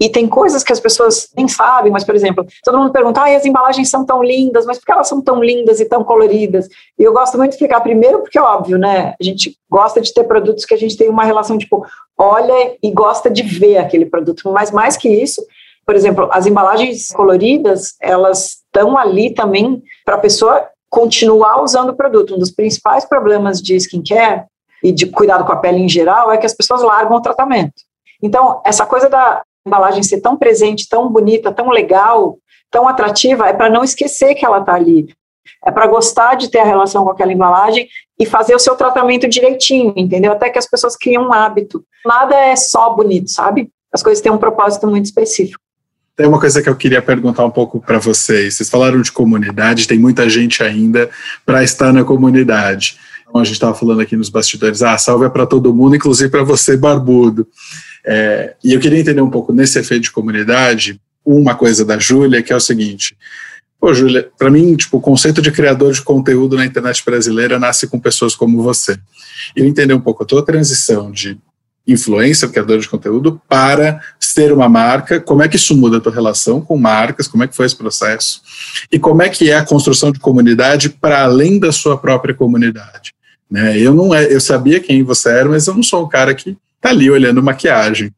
[0.00, 3.36] E tem coisas que as pessoas nem sabem, mas, por exemplo, todo mundo pergunta, ah,
[3.36, 6.68] as embalagens são tão lindas, mas por que elas são tão lindas e tão coloridas?
[6.98, 9.14] E eu gosto muito de explicar primeiro, porque é óbvio, né?
[9.20, 11.84] A gente gosta de ter produtos que a gente tem uma relação, tipo,
[12.16, 14.50] olha e gosta de ver aquele produto.
[14.52, 15.44] Mas mais que isso,
[15.88, 21.96] por exemplo, as embalagens coloridas, elas estão ali também para a pessoa continuar usando o
[21.96, 22.34] produto.
[22.34, 24.44] Um dos principais problemas de skincare
[24.84, 27.72] e de cuidado com a pele em geral é que as pessoas largam o tratamento.
[28.22, 32.36] Então, essa coisa da embalagem ser tão presente, tão bonita, tão legal,
[32.70, 35.08] tão atrativa, é para não esquecer que ela está ali.
[35.64, 37.88] É para gostar de ter a relação com aquela embalagem
[38.20, 40.32] e fazer o seu tratamento direitinho, entendeu?
[40.32, 41.82] Até que as pessoas criam um hábito.
[42.04, 43.70] Nada é só bonito, sabe?
[43.90, 45.66] As coisas têm um propósito muito específico.
[46.18, 48.54] Tem uma coisa que eu queria perguntar um pouco para vocês.
[48.54, 51.08] Vocês falaram de comunidade, tem muita gente ainda
[51.46, 52.98] para estar na comunidade.
[53.22, 56.28] Então, a gente estava falando aqui nos bastidores, ah, salve é para todo mundo, inclusive
[56.28, 57.46] para você, barbudo.
[58.04, 62.42] É, e eu queria entender um pouco nesse efeito de comunidade, uma coisa da Júlia,
[62.42, 63.16] que é o seguinte.
[63.78, 67.86] Pô, Júlia, para mim, tipo, o conceito de criador de conteúdo na internet brasileira nasce
[67.86, 68.98] com pessoas como você.
[69.54, 71.38] E eu entender um pouco a tua transição de
[71.88, 76.12] influência, criador de conteúdo, para ser uma marca, como é que isso muda a tua
[76.12, 78.42] relação com marcas, como é que foi esse processo,
[78.92, 83.14] e como é que é a construção de comunidade para além da sua própria comunidade.
[83.50, 83.78] Né?
[83.78, 86.56] Eu não é, eu sabia quem você era, mas eu não sou um cara que
[86.76, 88.12] está ali olhando maquiagem.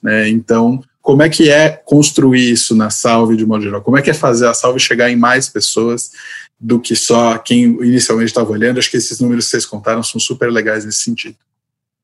[0.00, 0.28] Né?
[0.28, 3.82] Então, como é que é construir isso na Salve de modo geral?
[3.82, 6.10] Como é que é fazer a Salve chegar em mais pessoas
[6.58, 8.78] do que só quem inicialmente estava olhando?
[8.78, 11.36] Acho que esses números que vocês contaram são super legais nesse sentido.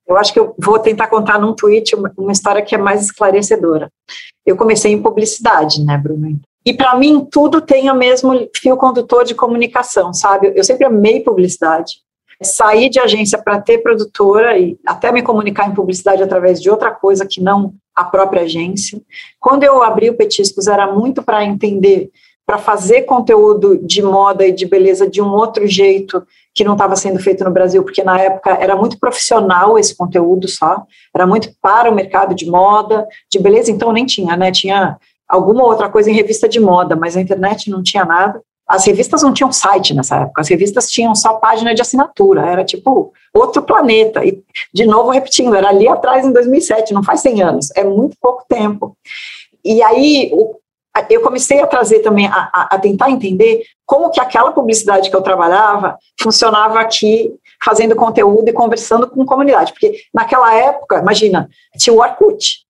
[0.07, 3.91] Eu acho que eu vou tentar contar num tweet uma, história que é mais esclarecedora.
[4.45, 6.41] Eu comecei em publicidade, né, Bruno?
[6.65, 10.53] E para mim tudo tem o mesmo fio condutor de comunicação, sabe?
[10.55, 11.95] Eu sempre amei publicidade
[12.45, 16.91] sair de agência para ter produtora e até me comunicar em publicidade através de outra
[16.91, 19.01] coisa que não a própria agência.
[19.39, 22.11] Quando eu abri o Petiscos, era muito para entender,
[22.47, 26.97] para fazer conteúdo de moda e de beleza de um outro jeito que não estava
[26.97, 30.85] sendo feito no Brasil, porque na época era muito profissional esse conteúdo só,
[31.15, 34.51] era muito para o mercado de moda, de beleza, então nem tinha, né?
[34.51, 38.41] Tinha alguma outra coisa em revista de moda, mas a internet não tinha nada.
[38.69, 42.65] As revistas não tinham site nessa época, as revistas tinham só página de assinatura, era
[42.65, 44.25] tipo outro planeta.
[44.25, 48.17] E, de novo, repetindo, era ali atrás em 2007, não faz 100 anos, é muito
[48.21, 48.97] pouco tempo.
[49.65, 50.57] E aí o,
[51.09, 55.23] eu comecei a trazer também, a, a, tentar entender como que aquela publicidade que eu
[55.23, 57.33] trabalhava funcionava aqui,
[57.65, 59.73] fazendo conteúdo e conversando com comunidade.
[59.73, 62.61] Porque naquela época, imagina, tinha o Orkut.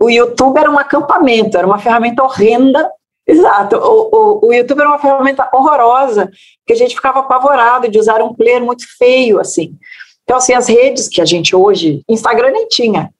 [0.00, 2.90] O YouTube era um acampamento, era uma ferramenta horrenda
[3.26, 3.76] Exato.
[3.76, 6.30] O, o, o, YouTube era uma ferramenta horrorosa,
[6.66, 9.74] que a gente ficava apavorado de usar um player muito feio, assim.
[10.22, 13.10] Então, assim, as redes que a gente hoje, Instagram nem tinha.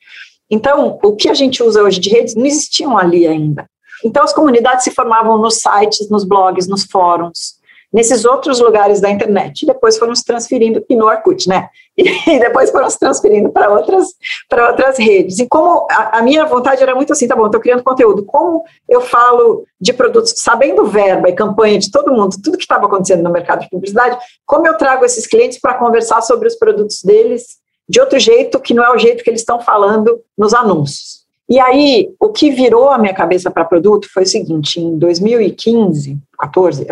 [0.50, 3.66] Então, o que a gente usa hoje de redes não existiam ali ainda.
[4.04, 7.54] Então, as comunidades se formavam nos sites, nos blogs, nos fóruns,
[7.94, 9.62] nesses outros lugares da internet.
[9.62, 11.68] E depois foram se transferindo, e no Orkut, né?
[11.96, 14.08] E depois foram se transferindo para outras,
[14.48, 15.38] para outras redes.
[15.38, 18.24] E como a, a, minha vontade era muito assim, tá bom, estou criando conteúdo.
[18.24, 22.86] Como eu falo de produtos, sabendo verba e campanha de todo mundo, tudo que estava
[22.86, 27.00] acontecendo no mercado de publicidade, como eu trago esses clientes para conversar sobre os produtos
[27.02, 31.23] deles de outro jeito, que não é o jeito que eles estão falando nos anúncios.
[31.48, 36.18] E aí, o que virou a minha cabeça para produto foi o seguinte: em 2015,
[36.38, 36.86] 14,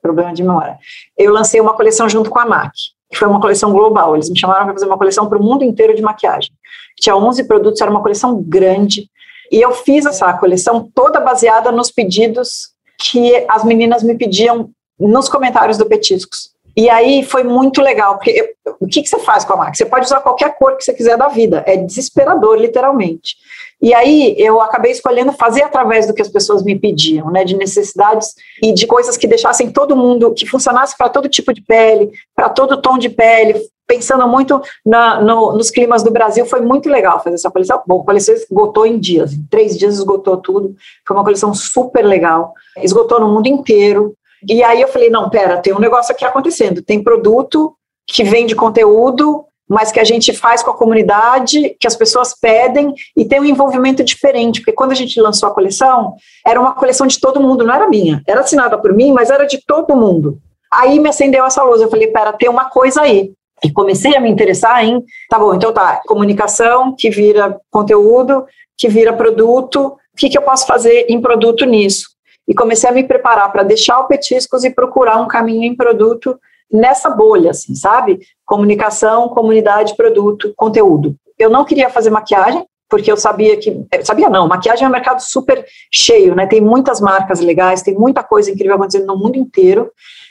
[0.00, 0.78] problema de memória,
[1.16, 2.72] eu lancei uma coleção junto com a MAC,
[3.10, 4.14] que foi uma coleção global.
[4.14, 6.50] Eles me chamaram para fazer uma coleção para o mundo inteiro de maquiagem.
[6.98, 9.08] Tinha 11 produtos, era uma coleção grande.
[9.50, 15.28] E eu fiz essa coleção toda baseada nos pedidos que as meninas me pediam nos
[15.28, 16.50] comentários do Petiscos.
[16.78, 19.76] E aí foi muito legal, porque eu, o que, que você faz com a MAC?
[19.76, 23.34] Você pode usar qualquer cor que você quiser da vida, é desesperador, literalmente.
[23.82, 27.56] E aí eu acabei escolhendo fazer através do que as pessoas me pediam, né, de
[27.56, 32.12] necessidades e de coisas que deixassem todo mundo, que funcionasse para todo tipo de pele,
[32.32, 36.88] para todo tom de pele, pensando muito na, no, nos climas do Brasil, foi muito
[36.88, 37.82] legal fazer essa coleção.
[37.88, 42.04] Bom, a coleção esgotou em dias, em três dias esgotou tudo, foi uma coleção super
[42.04, 44.14] legal, esgotou no mundo inteiro.
[44.48, 47.74] E aí eu falei, não, pera, tem um negócio aqui acontecendo, tem produto
[48.06, 52.94] que vende conteúdo mas que a gente faz com a comunidade, que as pessoas pedem
[53.16, 57.06] e tem um envolvimento diferente, porque quando a gente lançou a coleção, era uma coleção
[57.06, 60.38] de todo mundo, não era minha, era assinada por mim, mas era de todo mundo.
[60.72, 63.32] Aí me acendeu essa luz, eu falei, pera, tem uma coisa aí.
[63.62, 68.46] E comecei a me interessar em, tá bom, então tá, comunicação que vira conteúdo,
[68.76, 72.08] que vira produto, o que, que eu posso fazer em produto nisso?
[72.48, 76.38] E comecei a me preparar para deixar o Petiscos e procurar um caminho em produto
[76.72, 78.20] nessa bolha, assim, sabe?
[78.46, 81.14] Comunicação, comunidade, produto, conteúdo.
[81.38, 83.84] Eu não queria fazer maquiagem, porque eu sabia que.
[84.02, 86.46] Sabia não, maquiagem é um mercado super cheio, né?
[86.46, 89.90] Tem muitas marcas legais, tem muita coisa incrível acontecendo no mundo inteiro.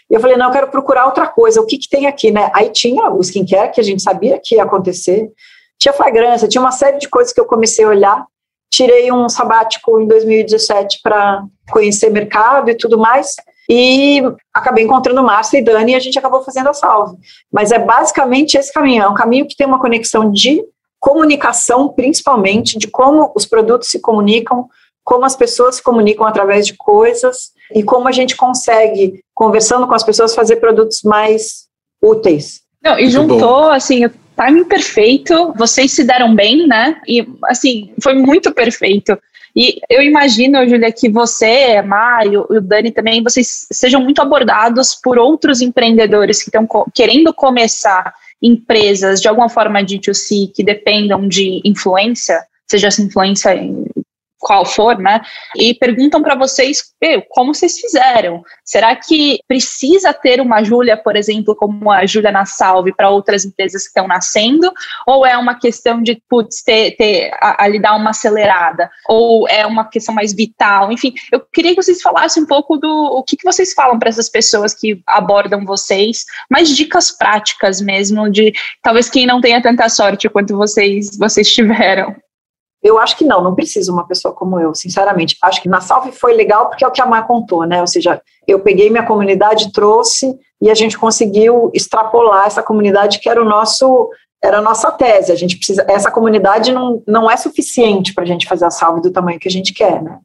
[0.10, 2.50] E eu falei, não, eu quero procurar outra coisa, o que, que tem aqui, né?
[2.54, 5.30] Aí tinha o skincare, que a gente sabia que ia acontecer,
[5.78, 8.26] tinha fragrância, tinha uma série de coisas que eu comecei a olhar.
[8.72, 13.36] Tirei um sabático em 2017 para conhecer mercado e tudo mais.
[13.70, 14.22] E
[14.54, 17.18] acabei encontrando Márcia e Dani e a gente acabou fazendo a salve.
[17.52, 20.64] Mas é basicamente esse caminho, é um caminho que tem uma conexão de
[21.00, 24.68] comunicação, principalmente, de como os produtos se comunicam,
[25.04, 29.94] como as pessoas se comunicam através de coisas e como a gente consegue, conversando com
[29.94, 31.68] as pessoas, fazer produtos mais
[32.02, 32.62] úteis.
[32.84, 37.02] Não, e juntou, assim, o timing perfeito, vocês se deram bem, né?
[37.08, 39.18] E, assim, foi muito perfeito.
[39.56, 44.94] E eu imagino, Júlia, que você, Mário e o Dani também, vocês sejam muito abordados
[44.94, 51.28] por outros empreendedores que estão querendo começar empresas de alguma forma de D2C que dependam
[51.28, 53.60] de influência, seja essa influência
[54.40, 55.22] qual for, né?
[55.56, 56.94] E perguntam para vocês
[57.30, 58.42] como vocês fizeram.
[58.64, 63.46] Será que precisa ter uma Júlia, por exemplo, como a Júlia na Salve para outras
[63.46, 64.72] empresas que estão nascendo?
[65.06, 68.90] Ou é uma questão de, putz, ter, ter ali dar uma acelerada?
[69.08, 70.92] Ou é uma questão mais vital?
[70.92, 74.10] Enfim, eu queria que vocês falassem um pouco do o que, que vocês falam para
[74.10, 79.90] essas pessoas que abordam vocês, mais dicas práticas mesmo, de talvez quem não tenha tanta
[79.90, 82.16] sorte quanto vocês, vocês tiveram.
[82.82, 85.36] Eu acho que não, não precisa uma pessoa como eu, sinceramente.
[85.42, 87.82] Acho que na Salve foi legal porque é o que a Mar contou, né?
[87.82, 93.30] Ou seja, eu peguei minha comunidade, trouxe e a gente conseguiu extrapolar essa comunidade que
[93.30, 94.10] era o nosso
[94.44, 95.32] era a nossa tese.
[95.32, 99.02] A gente precisa essa comunidade não, não é suficiente para a gente fazer a Salve
[99.02, 100.20] do tamanho que a gente quer, né?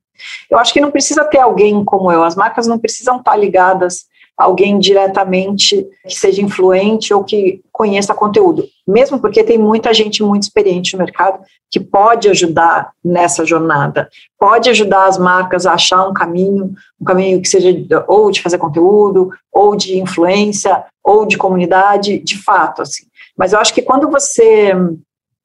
[0.50, 2.22] Eu acho que não precisa ter alguém como eu.
[2.22, 4.04] As marcas não precisam estar ligadas
[4.36, 10.44] alguém diretamente que seja influente ou que conheça conteúdo, mesmo porque tem muita gente muito
[10.44, 11.40] experiente no mercado
[11.70, 17.40] que pode ajudar nessa jornada, pode ajudar as marcas a achar um caminho, um caminho
[17.40, 17.68] que seja
[18.08, 23.04] ou de fazer conteúdo, ou de influência, ou de comunidade, de fato, assim.
[23.36, 24.74] Mas eu acho que quando você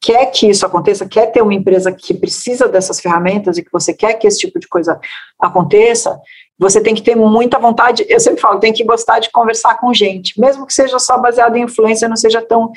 [0.02, 3.94] quer que isso aconteça, quer ter uma empresa que precisa dessas ferramentas e que você
[3.94, 5.00] quer que esse tipo de coisa
[5.42, 6.20] aconteça,
[6.58, 9.94] você tem que ter muita vontade, eu sempre falo, tem que gostar de conversar com
[9.94, 12.72] gente, mesmo que seja só baseado em influência, não seja tão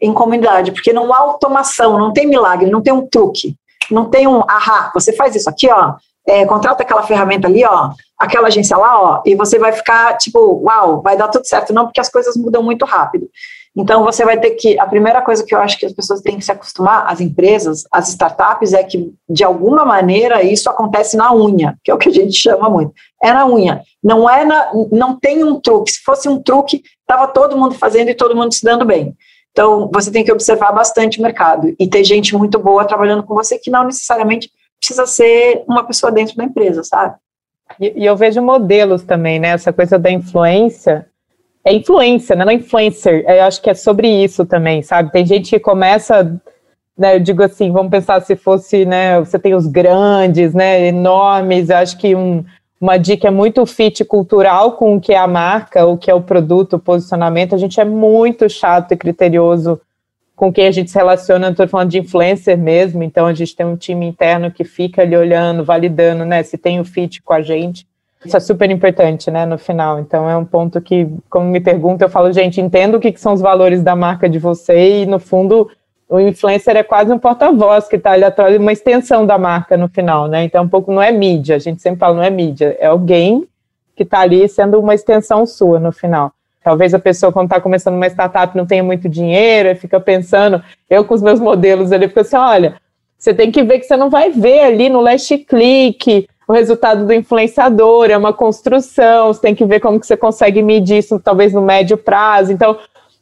[0.00, 3.54] em comunidade, porque não há automação, não tem milagre, não tem um truque,
[3.90, 5.94] não tem um ahá, você faz isso aqui, ó,
[6.26, 10.60] é, contrata aquela ferramenta ali, ó, aquela agência lá, ó, e você vai ficar tipo,
[10.64, 13.28] uau, vai dar tudo certo, não, porque as coisas mudam muito rápido.
[13.74, 14.78] Então, você vai ter que.
[14.78, 17.84] A primeira coisa que eu acho que as pessoas têm que se acostumar, as empresas,
[17.90, 22.10] as startups, é que, de alguma maneira, isso acontece na unha, que é o que
[22.10, 22.92] a gente chama muito.
[23.22, 23.82] É na unha.
[24.02, 25.92] Não é na, não tem um truque.
[25.92, 29.16] Se fosse um truque, estava todo mundo fazendo e todo mundo se dando bem.
[29.52, 33.34] Então, você tem que observar bastante o mercado e ter gente muito boa trabalhando com
[33.34, 37.14] você que não necessariamente precisa ser uma pessoa dentro da empresa, sabe?
[37.78, 39.48] E, e eu vejo modelos também, né?
[39.48, 41.06] Essa coisa da influência.
[41.64, 42.44] É influência, né?
[42.44, 43.24] Não é influencer.
[43.28, 45.12] Eu acho que é sobre isso também, sabe?
[45.12, 46.40] Tem gente que começa
[46.96, 51.70] né, eu digo assim, vamos pensar se fosse, né, você tem os grandes, né, enormes,
[51.70, 52.44] acho que um,
[52.82, 56.14] uma dica é muito fit cultural com o que é a marca, o que é
[56.14, 57.54] o produto, o posicionamento.
[57.54, 59.80] A gente é muito chato e criterioso
[60.34, 61.50] com quem a gente se relaciona.
[61.50, 65.16] Estou falando de influencer mesmo, então a gente tem um time interno que fica ali
[65.16, 67.86] olhando, validando, né, se tem o fit com a gente.
[68.24, 69.98] Isso é super importante, né, no final.
[69.98, 73.20] Então é um ponto que, como me pergunta, eu falo, gente, entendo o que, que
[73.20, 75.68] são os valores da marca de você e, no fundo,
[76.08, 79.88] o influencer é quase um porta-voz que está ali atrás, uma extensão da marca no
[79.88, 80.44] final, né?
[80.44, 83.46] Então, um pouco não é mídia, a gente sempre fala, não é mídia, é alguém
[83.96, 86.32] que está ali sendo uma extensão sua no final.
[86.62, 91.04] Talvez a pessoa, quando está começando uma startup, não tenha muito dinheiro fica pensando, eu
[91.04, 92.76] com os meus modelos ali, fico assim, olha,
[93.18, 97.06] você tem que ver que você não vai ver ali no last click o resultado
[97.06, 101.18] do influenciador, é uma construção, você tem que ver como que você consegue medir isso,
[101.18, 102.52] talvez no médio prazo.
[102.52, 102.78] Então,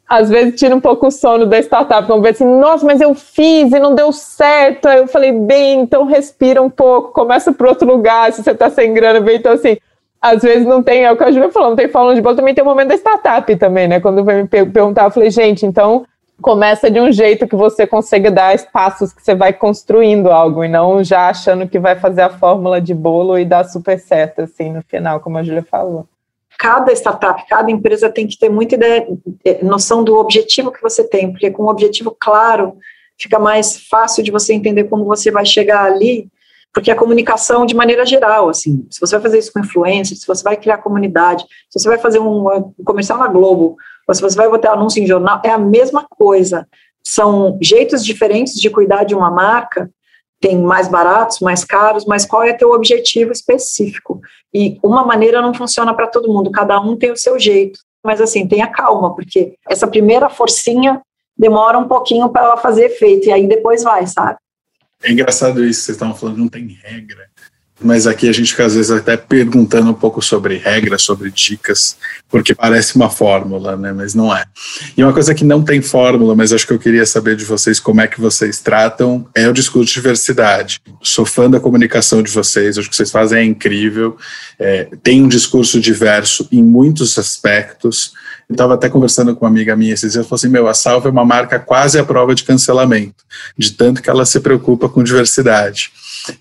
[0.09, 3.15] às vezes tira um pouco o sono da startup, vamos ver assim, nossa, mas eu
[3.15, 4.87] fiz e não deu certo.
[4.87, 8.69] Aí eu falei, bem, então respira um pouco, começa para outro lugar, se você está
[8.69, 9.77] sem grana, bem, então assim,
[10.21, 12.35] às vezes não tem, é o que a Julia falou, não tem falando de bola,
[12.35, 14.01] também tem o momento da startup também, né?
[14.01, 16.05] Quando vem me perguntar, eu falei, gente, então
[16.41, 20.69] começa de um jeito que você consiga dar espaços que você vai construindo algo e
[20.69, 24.73] não já achando que vai fazer a fórmula de bolo e dar super certo, assim,
[24.73, 26.07] no final, como a Julia falou.
[26.59, 29.07] Cada startup, cada empresa tem que ter muita ideia,
[29.45, 32.77] eh, noção do objetivo que você tem, porque com um objetivo claro
[33.19, 36.29] fica mais fácil de você entender como você vai chegar ali,
[36.73, 40.27] porque a comunicação de maneira geral, assim, se você vai fazer isso com influência, se
[40.27, 43.77] você vai criar comunidade, se você vai fazer um comercial na Globo,
[44.11, 46.67] ou se você vai botar anúncio em jornal, é a mesma coisa.
[47.03, 49.89] São jeitos diferentes de cuidar de uma marca,
[50.41, 54.21] tem mais baratos, mais caros, mas qual é teu objetivo específico?
[54.53, 57.79] E uma maneira não funciona para todo mundo, cada um tem o seu jeito.
[58.03, 61.01] Mas assim, tenha calma, porque essa primeira forcinha
[61.39, 64.39] demora um pouquinho para ela fazer efeito, e aí depois vai, sabe?
[65.05, 67.30] É engraçado isso, vocês estavam falando, não tem regra
[67.83, 71.97] mas aqui a gente fica às vezes até perguntando um pouco sobre regras, sobre dicas,
[72.29, 73.93] porque parece uma fórmula, né?
[73.93, 74.45] Mas não é.
[74.97, 77.81] E uma coisa que não tem fórmula, mas acho que eu queria saber de vocês
[77.81, 80.81] como é que vocês tratam é o discurso de diversidade.
[81.03, 84.17] Sou fã da comunicação de vocês, acho que vocês fazem é incrível.
[84.59, 88.13] É, tem um discurso diverso em muitos aspectos.
[88.49, 90.75] Eu estava até conversando com uma amiga minha esses dias, ela falou assim, meu, a
[90.75, 93.25] Salve é uma marca quase à prova de cancelamento,
[93.57, 95.93] de tanto que ela se preocupa com diversidade.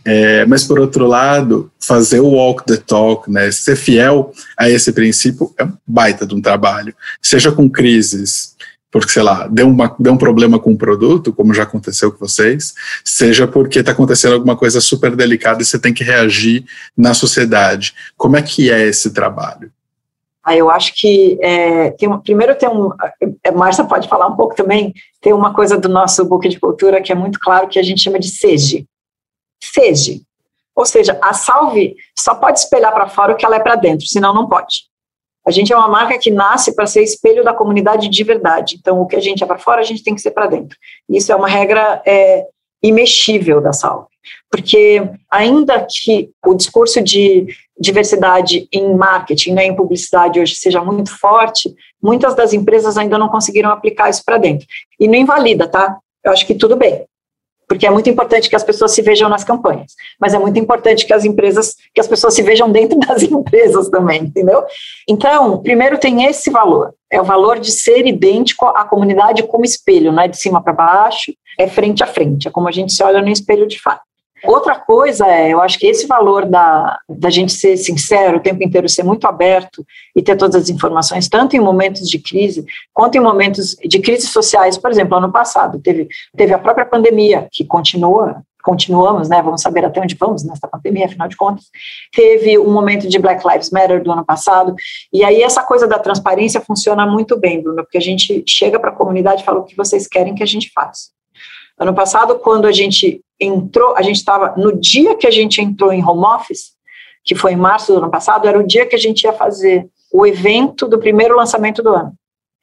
[0.04, 4.92] É, mas, por outro lado, fazer o walk the talk, né, ser fiel a esse
[4.92, 6.94] princípio é um baita de um trabalho.
[7.22, 8.56] Seja com crises,
[8.92, 12.20] porque, sei lá, deu, uma, deu um problema com o produto, como já aconteceu com
[12.20, 16.66] vocês, seja porque está acontecendo alguma coisa super delicada e você tem que reagir
[16.98, 17.94] na sociedade.
[18.18, 19.72] Como é que é esse trabalho?
[20.44, 23.14] Ah, eu acho que é, tem primeiro tem um, a
[23.44, 27.02] é, Márcia pode falar um pouco também, tem uma coisa do nosso book de cultura
[27.02, 28.88] que é muito claro que a gente chama de SEGE,
[29.62, 30.20] seja.
[30.76, 34.06] Ou seja, a Salve só pode espelhar para fora o que ela é para dentro,
[34.06, 34.88] senão não pode.
[35.46, 38.78] A gente é uma marca que nasce para ser espelho da comunidade de verdade.
[38.80, 40.78] Então, o que a gente é para fora, a gente tem que ser para dentro.
[41.10, 42.46] Isso é uma regra é,
[42.84, 44.08] imexível da Salve.
[44.50, 51.18] Porque, ainda que o discurso de diversidade em marketing, né, em publicidade hoje seja muito
[51.18, 54.68] forte, muitas das empresas ainda não conseguiram aplicar isso para dentro.
[55.00, 55.98] E não invalida, tá?
[56.24, 57.06] Eu acho que tudo bem
[57.70, 61.06] porque é muito importante que as pessoas se vejam nas campanhas, mas é muito importante
[61.06, 64.64] que as empresas, que as pessoas se vejam dentro das empresas também, entendeu?
[65.08, 70.12] Então, primeiro tem esse valor, é o valor de ser idêntico à comunidade como espelho,
[70.12, 73.04] não é de cima para baixo, é frente a frente, é como a gente se
[73.04, 74.02] olha no espelho de fato.
[74.44, 78.64] Outra coisa é, eu acho que esse valor da, da gente ser sincero o tempo
[78.64, 83.16] inteiro, ser muito aberto e ter todas as informações, tanto em momentos de crise, quanto
[83.16, 84.78] em momentos de crises sociais.
[84.78, 89.84] Por exemplo, ano passado teve, teve a própria pandemia, que continua, continuamos, né, vamos saber
[89.86, 91.66] até onde vamos nessa pandemia, afinal de contas.
[92.14, 94.76] Teve um momento de Black Lives Matter do ano passado,
[95.12, 98.92] e aí essa coisa da transparência funciona muito bem, Bruno, porque a gente chega para
[98.92, 101.10] a comunidade e fala o que vocês querem que a gente faça.
[101.78, 105.94] Ano passado, quando a gente entrou, a gente estava, no dia que a gente entrou
[105.94, 106.74] em home office,
[107.24, 109.88] que foi em março do ano passado, era o dia que a gente ia fazer
[110.12, 112.14] o evento do primeiro lançamento do ano.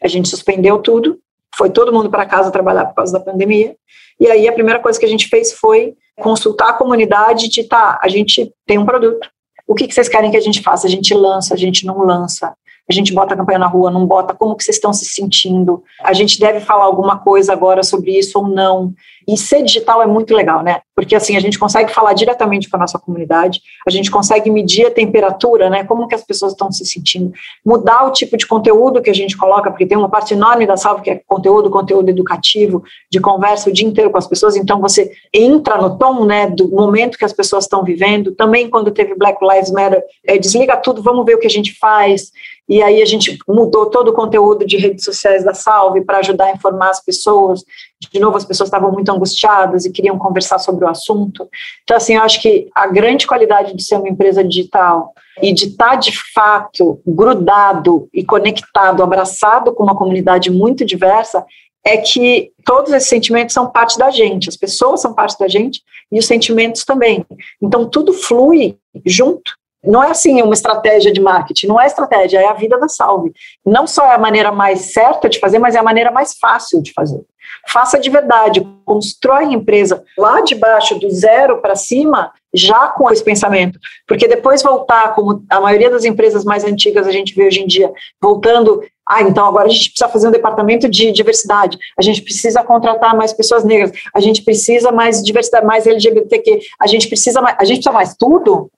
[0.02, 1.18] A gente suspendeu tudo,
[1.56, 3.74] foi todo mundo para casa trabalhar por causa da pandemia,
[4.20, 7.98] e aí a primeira coisa que a gente fez foi consultar a comunidade de, tá,
[8.02, 9.28] a gente tem um produto,
[9.66, 10.86] o que, que vocês querem que a gente faça?
[10.86, 12.54] A gente lança, a gente não lança,
[12.88, 15.82] a gente bota a campanha na rua, não bota, como que vocês estão se sentindo,
[16.02, 18.94] a gente deve falar alguma coisa agora sobre isso ou não.
[19.28, 20.80] E ser digital é muito legal, né?
[20.96, 24.86] Porque assim, a gente consegue falar diretamente com a nossa comunidade, a gente consegue medir
[24.86, 25.84] a temperatura, né?
[25.84, 27.32] Como que as pessoas estão se sentindo,
[27.62, 30.78] mudar o tipo de conteúdo que a gente coloca, porque tem uma parte enorme da
[30.78, 32.82] salva que é conteúdo, conteúdo educativo,
[33.12, 36.68] de conversa o dia inteiro com as pessoas, então você entra no tom, né, do
[36.68, 38.32] momento que as pessoas estão vivendo.
[38.32, 41.78] Também quando teve Black Lives Matter, é, desliga tudo, vamos ver o que a gente
[41.78, 42.32] faz.
[42.68, 46.46] E aí a gente mudou todo o conteúdo de redes sociais da Salve para ajudar
[46.46, 47.64] a informar as pessoas.
[48.12, 51.48] De novo, as pessoas estavam muito angustiadas e queriam conversar sobre o assunto.
[51.82, 55.12] Então, assim, eu acho que a grande qualidade de ser uma empresa digital
[55.42, 61.44] e de estar, tá, de fato, grudado e conectado, abraçado com uma comunidade muito diversa,
[61.84, 65.82] é que todos esses sentimentos são parte da gente, as pessoas são parte da gente
[66.10, 67.24] e os sentimentos também.
[67.62, 69.52] Então, tudo flui junto
[69.86, 73.32] não é assim uma estratégia de marketing, não é estratégia, é a vida da salve.
[73.64, 76.82] Não só é a maneira mais certa de fazer, mas é a maneira mais fácil
[76.82, 77.20] de fazer.
[77.68, 83.10] Faça de verdade, constrói a empresa lá de baixo, do zero para cima, já com
[83.10, 83.78] esse pensamento.
[84.06, 87.66] Porque depois voltar, como a maioria das empresas mais antigas a gente vê hoje em
[87.66, 92.22] dia, voltando, ah, então agora a gente precisa fazer um departamento de diversidade, a gente
[92.22, 97.40] precisa contratar mais pessoas negras, a gente precisa mais diversidade, mais LGBTQ, a gente precisa
[97.40, 98.70] mais, a gente precisa mais tudo,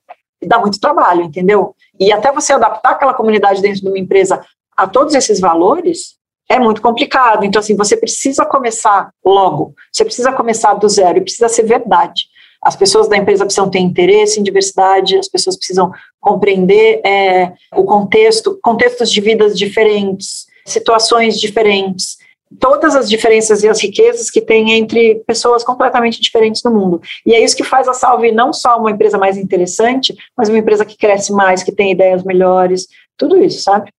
[0.45, 1.75] dá muito trabalho, entendeu?
[1.99, 4.41] E até você adaptar aquela comunidade dentro de uma empresa
[4.75, 6.17] a todos esses valores
[6.49, 7.43] é muito complicado.
[7.45, 12.23] Então, assim, você precisa começar logo, você precisa começar do zero e precisa ser verdade.
[12.61, 17.83] As pessoas da empresa precisam ter interesse em diversidade, as pessoas precisam compreender é, o
[17.83, 22.17] contexto, contextos de vidas diferentes, situações diferentes
[22.57, 27.01] todas as diferenças e as riquezas que tem entre pessoas completamente diferentes no mundo.
[27.25, 30.57] E é isso que faz a Salve não só uma empresa mais interessante, mas uma
[30.57, 32.87] empresa que cresce mais, que tem ideias melhores,
[33.17, 33.91] tudo isso, sabe?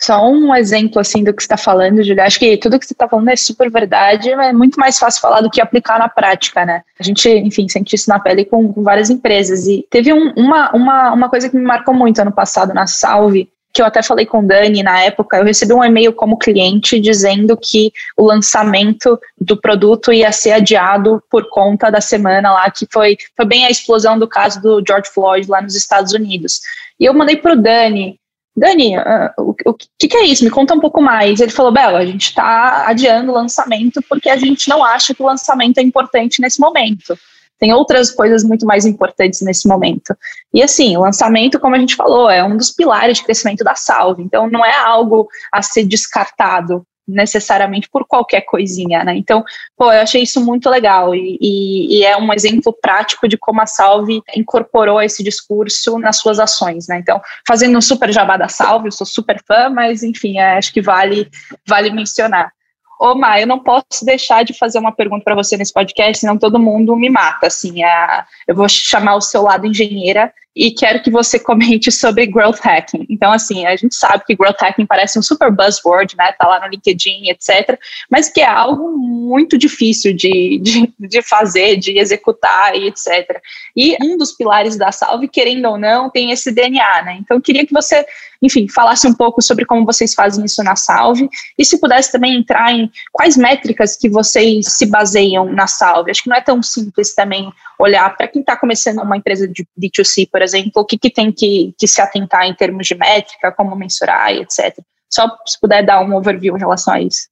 [0.00, 2.24] Só um exemplo assim do que está falando, Julia.
[2.24, 5.20] Acho que tudo que você está falando é super verdade, mas é muito mais fácil
[5.20, 6.82] falar do que aplicar na prática, né?
[6.98, 9.66] A gente, enfim, sente isso na pele com, com várias empresas.
[9.66, 13.50] E teve um, uma, uma, uma coisa que me marcou muito ano passado na Salve,
[13.72, 17.00] que eu até falei com o Dani na época, eu recebi um e-mail como cliente
[17.00, 22.86] dizendo que o lançamento do produto ia ser adiado por conta da semana lá, que
[22.90, 26.60] foi, foi bem a explosão do caso do George Floyd lá nos Estados Unidos.
[26.98, 28.18] E eu mandei para o Dani,
[28.56, 28.94] Dani,
[29.38, 30.44] o, o que, que, é isso?
[30.44, 31.40] Me conta um pouco mais.
[31.40, 35.22] Ele falou, Bela, a gente está adiando o lançamento porque a gente não acha que
[35.22, 37.16] o lançamento é importante nesse momento.
[37.60, 40.16] Tem outras coisas muito mais importantes nesse momento.
[40.52, 43.74] E assim, o lançamento, como a gente falou, é um dos pilares de crescimento da
[43.74, 44.22] Salve.
[44.22, 49.14] Então, não é algo a ser descartado necessariamente por qualquer coisinha, né?
[49.16, 49.44] Então,
[49.76, 53.60] pô, eu achei isso muito legal e, e, e, é um exemplo prático de como
[53.60, 56.98] a Salve incorporou esse discurso nas suas ações, né?
[56.98, 60.72] Então, fazendo um super jabá da Salve, eu sou super fã, mas enfim, é, acho
[60.72, 61.28] que vale
[61.66, 62.52] vale mencionar.
[63.00, 66.36] Ô, Má, eu não posso deixar de fazer uma pergunta para você nesse podcast, senão
[66.36, 67.46] todo mundo me mata.
[67.46, 72.26] Assim, a, eu vou chamar o seu lado engenheira e quero que você comente sobre
[72.26, 73.06] growth hacking.
[73.08, 76.32] Então, assim, a gente sabe que growth hacking parece um super buzzword, né?
[76.38, 77.78] Tá lá no LinkedIn, etc.
[78.10, 83.40] Mas que é algo muito difícil de, de, de fazer, de executar e etc.
[83.76, 87.18] E um dos pilares da Salve, querendo ou não, tem esse DNA, né?
[87.20, 88.04] Então, queria que você,
[88.42, 91.28] enfim, falasse um pouco sobre como vocês fazem isso na Salve
[91.58, 96.10] e se pudesse também entrar em quais métricas que vocês se baseiam na Salve.
[96.10, 99.66] Acho que não é tão simples também olhar para quem está começando uma empresa de
[99.78, 103.52] D2C, por exemplo, o que, que tem que, que se atentar em termos de métrica,
[103.52, 104.78] como mensurar etc.
[105.08, 107.28] Só se puder dar um overview em relação a isso.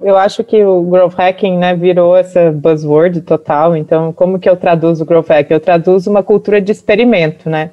[0.00, 3.76] Eu acho que o growth hacking, né, virou essa buzzword total.
[3.76, 5.54] Então, como que eu traduzo o growth hacking?
[5.54, 7.70] Eu traduzo uma cultura de experimento, né?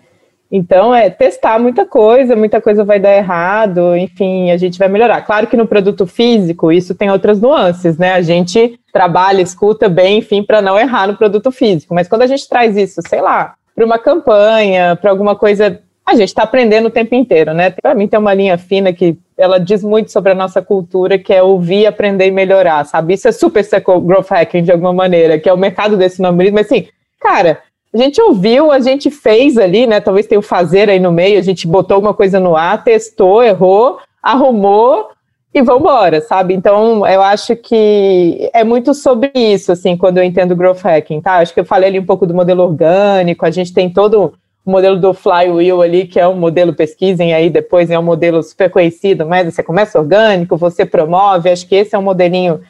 [0.51, 5.21] Então, é testar muita coisa, muita coisa vai dar errado, enfim, a gente vai melhorar.
[5.21, 8.13] Claro que no produto físico, isso tem outras nuances, né?
[8.13, 11.93] A gente trabalha, escuta bem, enfim, para não errar no produto físico.
[11.93, 16.13] Mas quando a gente traz isso, sei lá, para uma campanha, para alguma coisa, a
[16.13, 17.69] gente está aprendendo o tempo inteiro, né?
[17.69, 21.34] Para mim tem uma linha fina que ela diz muito sobre a nossa cultura, que
[21.34, 23.13] é ouvir, aprender e melhorar, sabe?
[23.13, 23.65] Isso é super
[24.01, 26.88] growth hacking de alguma maneira, que é o mercado desse nome, mas assim,
[27.21, 27.61] cara,
[27.93, 30.01] a gente ouviu, a gente fez ali, né?
[30.01, 33.41] Talvez tenha o fazer aí no meio, a gente botou alguma coisa no ar, testou,
[33.41, 35.07] errou, arrumou
[35.53, 36.53] e vamos embora, sabe?
[36.53, 41.37] Então, eu acho que é muito sobre isso, assim, quando eu entendo growth hacking, tá?
[41.37, 44.33] Acho que eu falei ali um pouco do modelo orgânico, a gente tem todo
[44.63, 48.43] o modelo do flywheel ali, que é um modelo, pesquisem aí depois, é um modelo
[48.43, 52.61] super conhecido, mas você começa orgânico, você promove, acho que esse é um modelinho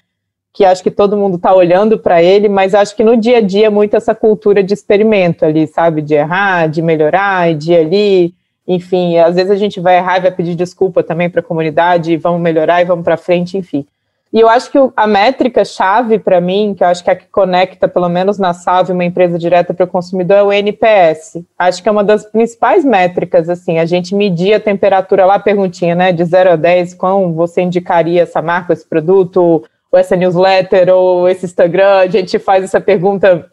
[0.54, 3.42] que acho que todo mundo está olhando para ele, mas acho que no dia a
[3.42, 6.02] dia é muito essa cultura de experimento ali, sabe?
[6.02, 8.34] De errar, de melhorar, de ir ali,
[8.70, 12.16] enfim, às vezes a gente vai errar e vai pedir desculpa também para a comunidade,
[12.18, 13.84] vamos melhorar e vamos para frente, enfim.
[14.32, 17.16] E eu acho que a métrica chave para mim, que eu acho que é a
[17.16, 21.44] que conecta, pelo menos na Salve, uma empresa direta para o consumidor, é o NPS.
[21.58, 25.96] Acho que é uma das principais métricas, assim, a gente medir a temperatura lá, perguntinha,
[25.96, 30.90] né, de 0 a 10, quão você indicaria essa marca, esse produto, ou essa newsletter,
[30.94, 33.48] ou esse Instagram, a gente faz essa pergunta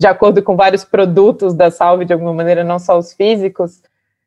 [0.00, 3.82] de acordo com vários produtos da Salve, de alguma maneira, não só os físicos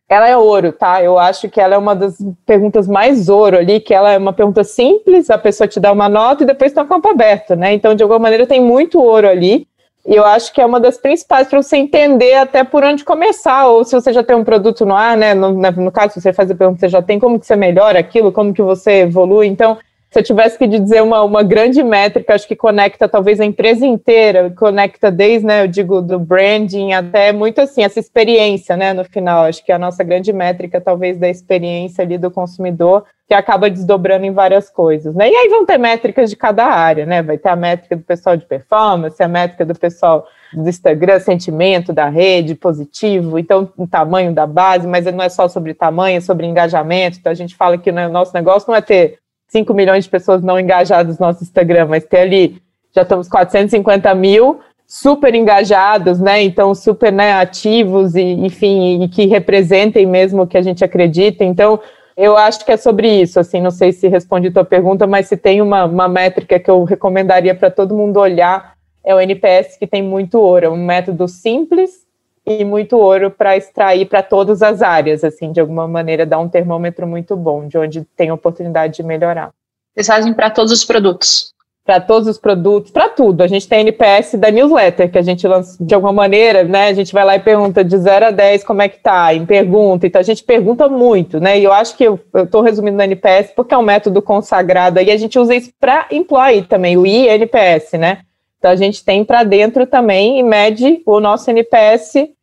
[0.07, 1.03] ela é ouro, tá?
[1.03, 4.33] Eu acho que ela é uma das perguntas mais ouro ali, que ela é uma
[4.33, 7.73] pergunta simples, a pessoa te dá uma nota e depois está o campo aberto, né?
[7.73, 9.67] Então, de alguma maneira, tem muito ouro ali.
[10.07, 13.65] E eu acho que é uma das principais para você entender até por onde começar,
[13.67, 15.33] ou se você já tem um produto no ar, né?
[15.33, 17.97] No, no caso, se você faz a pergunta, você já tem, como que você melhora
[17.97, 19.47] aquilo, como que você evolui.
[19.47, 19.79] Então,
[20.15, 23.85] se eu tivesse que dizer uma, uma grande métrica, acho que conecta talvez a empresa
[23.85, 29.03] inteira, conecta desde, né, eu digo, do branding até muito assim, essa experiência, né, no
[29.03, 29.43] final.
[29.43, 34.25] Acho que a nossa grande métrica, talvez, da experiência ali do consumidor, que acaba desdobrando
[34.25, 35.29] em várias coisas, né?
[35.29, 37.21] E aí vão ter métricas de cada área, né?
[37.21, 41.91] Vai ter a métrica do pessoal de performance, a métrica do pessoal do Instagram, sentimento
[41.91, 46.21] da rede, positivo, então o tamanho da base, mas não é só sobre tamanho, é
[46.21, 47.17] sobre engajamento.
[47.17, 49.19] Então a gente fala que né, o nosso negócio não é ter
[49.55, 52.61] 5 milhões de pessoas não engajadas no nosso Instagram, mas tem ali,
[52.93, 56.43] já estamos 450 mil super engajados, né?
[56.43, 61.45] Então, super né, ativos e, enfim, e que representem mesmo o que a gente acredita.
[61.45, 61.79] Então,
[62.17, 65.37] eu acho que é sobre isso, assim, não sei se respondi tua pergunta, mas se
[65.37, 68.75] tem uma, uma métrica que eu recomendaria para todo mundo olhar,
[69.05, 72.04] é o NPS, que tem muito ouro, é um método simples,
[72.45, 76.47] e muito ouro para extrair para todas as áreas, assim, de alguma maneira, dar um
[76.47, 79.51] termômetro muito bom, de onde tem oportunidade de melhorar.
[79.93, 81.53] Vocês fazem para todos os produtos?
[81.83, 83.41] Para todos os produtos, para tudo.
[83.41, 86.87] A gente tem NPS da newsletter, que a gente lança de alguma maneira, né?
[86.87, 89.45] A gente vai lá e pergunta de 0 a 10 como é que tá, em
[89.45, 90.05] pergunta.
[90.05, 91.59] Então a gente pergunta muito, né?
[91.59, 95.11] E eu acho que eu estou resumindo no NPS porque é um método consagrado e
[95.11, 98.21] a gente usa isso para employee também, o INPS, né?
[98.57, 102.34] Então a gente tem para dentro também e mede o nosso NPS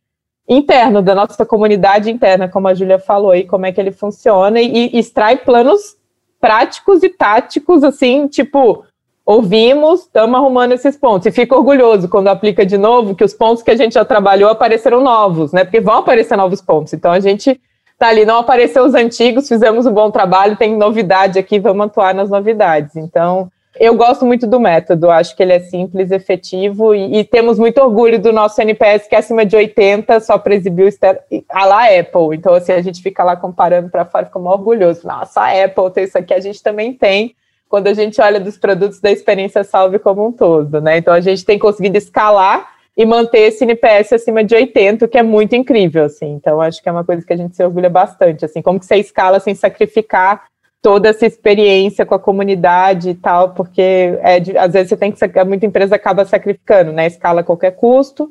[0.47, 4.59] interno, da nossa comunidade interna, como a Júlia falou aí, como é que ele funciona,
[4.59, 5.95] e, e extrai planos
[6.39, 8.83] práticos e táticos, assim, tipo,
[9.25, 11.25] ouvimos, estamos arrumando esses pontos.
[11.25, 14.49] E fica orgulhoso quando aplica de novo que os pontos que a gente já trabalhou
[14.49, 15.63] apareceram novos, né?
[15.63, 16.93] Porque vão aparecer novos pontos.
[16.93, 17.59] Então a gente
[17.97, 22.13] tá ali, não apareceu os antigos, fizemos um bom trabalho, tem novidade aqui, vamos atuar
[22.13, 22.97] nas novidades.
[22.97, 23.49] Então,
[23.79, 27.79] eu gosto muito do método, acho que ele é simples, efetivo e, e, temos muito
[27.81, 31.85] orgulho do nosso NPS, que é acima de 80, só para exibir o a lá
[31.85, 32.35] Apple.
[32.35, 35.07] Então, assim, a gente fica lá comparando para fora, fica muito orgulhoso.
[35.07, 37.35] Nossa, a Apple tem isso aqui, a gente também tem,
[37.67, 40.97] quando a gente olha dos produtos da experiência Salve como um todo, né?
[40.97, 45.17] Então, a gente tem conseguido escalar e manter esse NPS acima de 80, o que
[45.17, 46.33] é muito incrível, assim.
[46.33, 48.85] Então, acho que é uma coisa que a gente se orgulha bastante, assim, como que
[48.85, 50.43] você escala sem sacrificar
[50.83, 55.43] toda essa experiência com a comunidade e tal, porque é, às vezes você tem que
[55.45, 57.07] muita empresa acaba sacrificando, né?
[57.07, 58.29] Escala a qualquer custo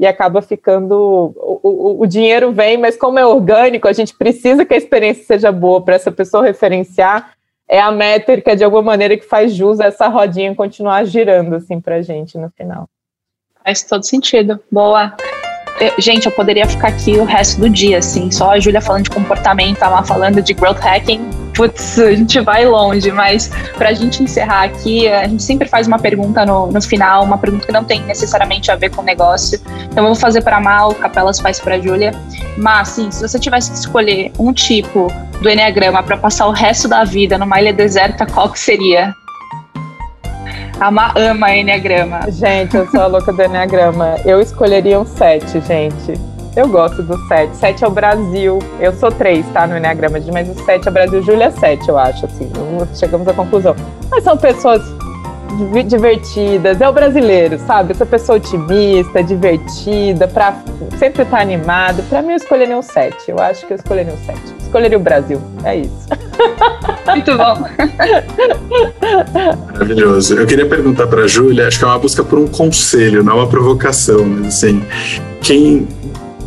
[0.00, 4.64] e acaba ficando o, o, o, dinheiro vem, mas como é orgânico, a gente precisa
[4.64, 7.34] que a experiência seja boa para essa pessoa referenciar.
[7.68, 11.80] É a métrica de alguma maneira que faz jus a essa rodinha continuar girando assim
[11.80, 12.88] para gente no final.
[13.64, 14.58] Faz todo sentido.
[14.70, 15.14] Boa.
[15.80, 19.04] Eu, gente, eu poderia ficar aqui o resto do dia, assim, só a Júlia falando
[19.04, 23.92] de comportamento, lá falando de growth hacking putz, a gente vai longe, mas para a
[23.92, 27.72] gente encerrar aqui, a gente sempre faz uma pergunta no, no final, uma pergunta que
[27.72, 29.60] não tem necessariamente a ver com o negócio.
[29.84, 32.12] Então eu vou fazer para Mal, Capelas faz para Júlia.
[32.56, 35.08] Mas, sim, se você tivesse que escolher um tipo
[35.40, 39.14] do Enneagrama para passar o resto da vida numa ilha deserta, qual que seria?
[40.80, 42.30] A Ma ama Enneagrama.
[42.30, 44.16] Gente, eu sou a louca do Enneagrama.
[44.24, 46.31] Eu escolheria um 7, gente.
[46.54, 47.56] Eu gosto do 7.
[47.56, 48.58] 7 é o Brasil.
[48.78, 49.66] Eu sou 3, tá?
[49.66, 51.22] No Enneagrama, mas o 7 é o Brasil.
[51.22, 52.50] Júlia é 7, eu acho, assim.
[52.94, 53.74] Chegamos à conclusão.
[54.10, 54.82] Mas são pessoas
[55.86, 57.92] divertidas, é o brasileiro, sabe?
[57.92, 60.56] Essa pessoa otimista, divertida, pra
[60.98, 62.02] sempre estar tá animado.
[62.08, 63.30] Pra mim, eu escolheria um 7.
[63.30, 64.40] Eu acho que eu escolheria um 7.
[64.60, 65.40] Escolheria o Brasil.
[65.64, 66.08] É isso.
[67.06, 67.66] Muito bom.
[69.72, 70.38] Maravilhoso.
[70.38, 73.46] Eu queria perguntar pra Júlia, acho que é uma busca por um conselho, não uma
[73.46, 74.82] provocação, mas assim,
[75.40, 75.86] quem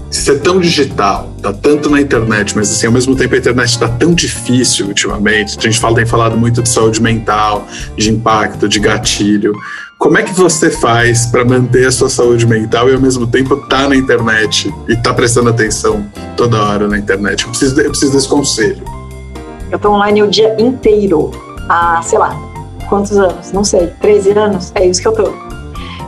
[0.09, 3.69] se é tão digital, tá tanto na internet, mas assim, ao mesmo tempo a internet
[3.69, 5.57] está tão difícil ultimamente.
[5.57, 9.53] A gente fala, tem falado muito de saúde mental, de impacto, de gatilho.
[9.97, 13.57] Como é que você faz para manter a sua saúde mental e ao mesmo tempo
[13.67, 16.05] tá na internet e tá prestando atenção
[16.37, 17.43] toda hora na internet?
[17.43, 18.83] Eu preciso, eu preciso desse conselho.
[19.71, 21.31] Eu tô online o dia inteiro,
[21.67, 22.37] há, sei lá,
[22.87, 23.51] quantos anos?
[23.51, 24.71] Não sei, 13 anos?
[24.75, 25.33] É isso que eu tô.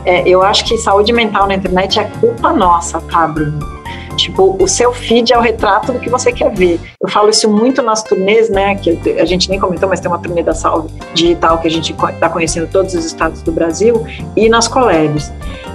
[0.04, 3.77] É, eu acho que saúde mental na internet é culpa nossa, tá, Bruno?
[4.18, 6.80] Tipo, o seu feed é o retrato do que você quer ver.
[7.00, 8.74] Eu falo isso muito nas turnês, né?
[8.74, 11.92] Que a gente nem comentou, mas tem uma turnê da Salve Digital que a gente
[11.92, 14.04] está conhecendo todos os estados do Brasil
[14.36, 15.32] e nas collabs.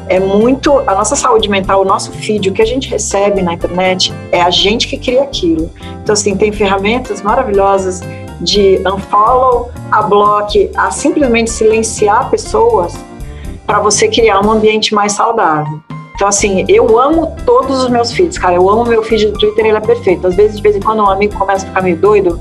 [0.09, 3.53] É muito a nossa saúde mental, o nosso feed, o que a gente recebe na
[3.53, 5.71] internet é a gente que cria aquilo.
[6.03, 8.01] Então, assim, tem ferramentas maravilhosas
[8.41, 12.93] de unfollow, a block, a simplesmente silenciar pessoas
[13.65, 15.81] para você criar um ambiente mais saudável.
[16.15, 18.55] Então, assim, eu amo todos os meus feeds, cara.
[18.55, 20.27] Eu amo meu feed do Twitter, ele é perfeito.
[20.27, 22.39] Às vezes, de vez em quando, um amigo começa a ficar meio doido,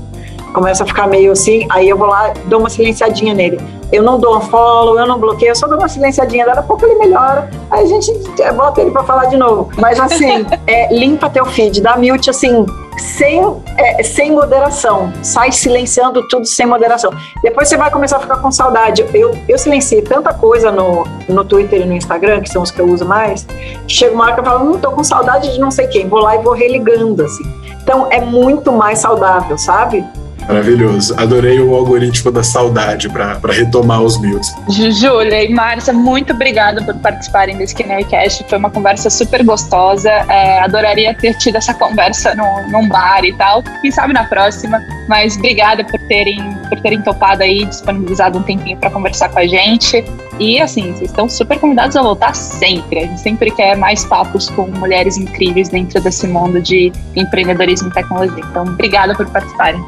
[0.53, 3.59] começa a ficar meio assim, aí eu vou lá, dou uma silenciadinha nele.
[3.91, 6.63] Eu não dou um follow, eu não bloqueio, eu só dou uma silenciadinha, daqui a
[6.63, 8.11] pouco ele melhora, aí a gente
[8.55, 9.69] bota ele para falar de novo.
[9.77, 12.65] Mas assim, é, limpa teu feed, dá mute assim,
[12.97, 13.41] sem,
[13.77, 15.11] é, sem moderação.
[15.21, 17.11] Sai silenciando tudo sem moderação.
[17.41, 19.05] Depois você vai começar a ficar com saudade.
[19.13, 22.79] Eu, eu silenciei tanta coisa no, no Twitter e no Instagram, que são os que
[22.79, 23.45] eu uso mais,
[23.87, 26.07] chega uma hora que eu falo, não tô com saudade de não sei quem.
[26.07, 27.43] Vou lá e vou religando, assim.
[27.81, 30.03] Então é muito mais saudável, sabe?
[30.47, 31.13] Maravilhoso.
[31.17, 34.47] Adorei o algoritmo da saudade para retomar os meus.
[34.69, 38.45] Júlia e Márcia, muito obrigada por participarem desse Cast.
[38.47, 40.09] Foi uma conversa super gostosa.
[40.09, 43.63] É, adoraria ter tido essa conversa no, num bar e tal.
[43.81, 44.81] Quem sabe na próxima.
[45.07, 46.39] Mas obrigada por terem,
[46.69, 50.03] por terem topado aí, disponibilizado um tempinho para conversar com a gente.
[50.39, 52.99] E assim, vocês estão super convidados a voltar sempre.
[52.99, 57.93] A gente sempre quer mais papos com mulheres incríveis dentro desse mundo de empreendedorismo e
[57.93, 58.43] tecnologia.
[58.49, 59.83] Então, obrigada por participarem.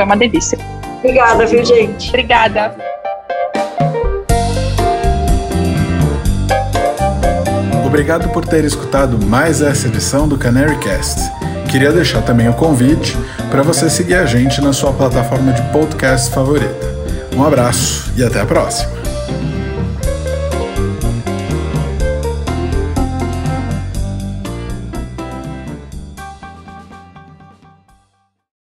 [0.00, 0.58] Foi uma delícia.
[1.00, 2.08] Obrigada, viu, gente?
[2.08, 2.74] Obrigada.
[7.84, 11.20] Obrigado por ter escutado mais essa edição do Canary Cast.
[11.70, 13.14] Queria deixar também o convite
[13.50, 16.88] para você seguir a gente na sua plataforma de podcast favorita.
[17.36, 18.99] Um abraço e até a próxima.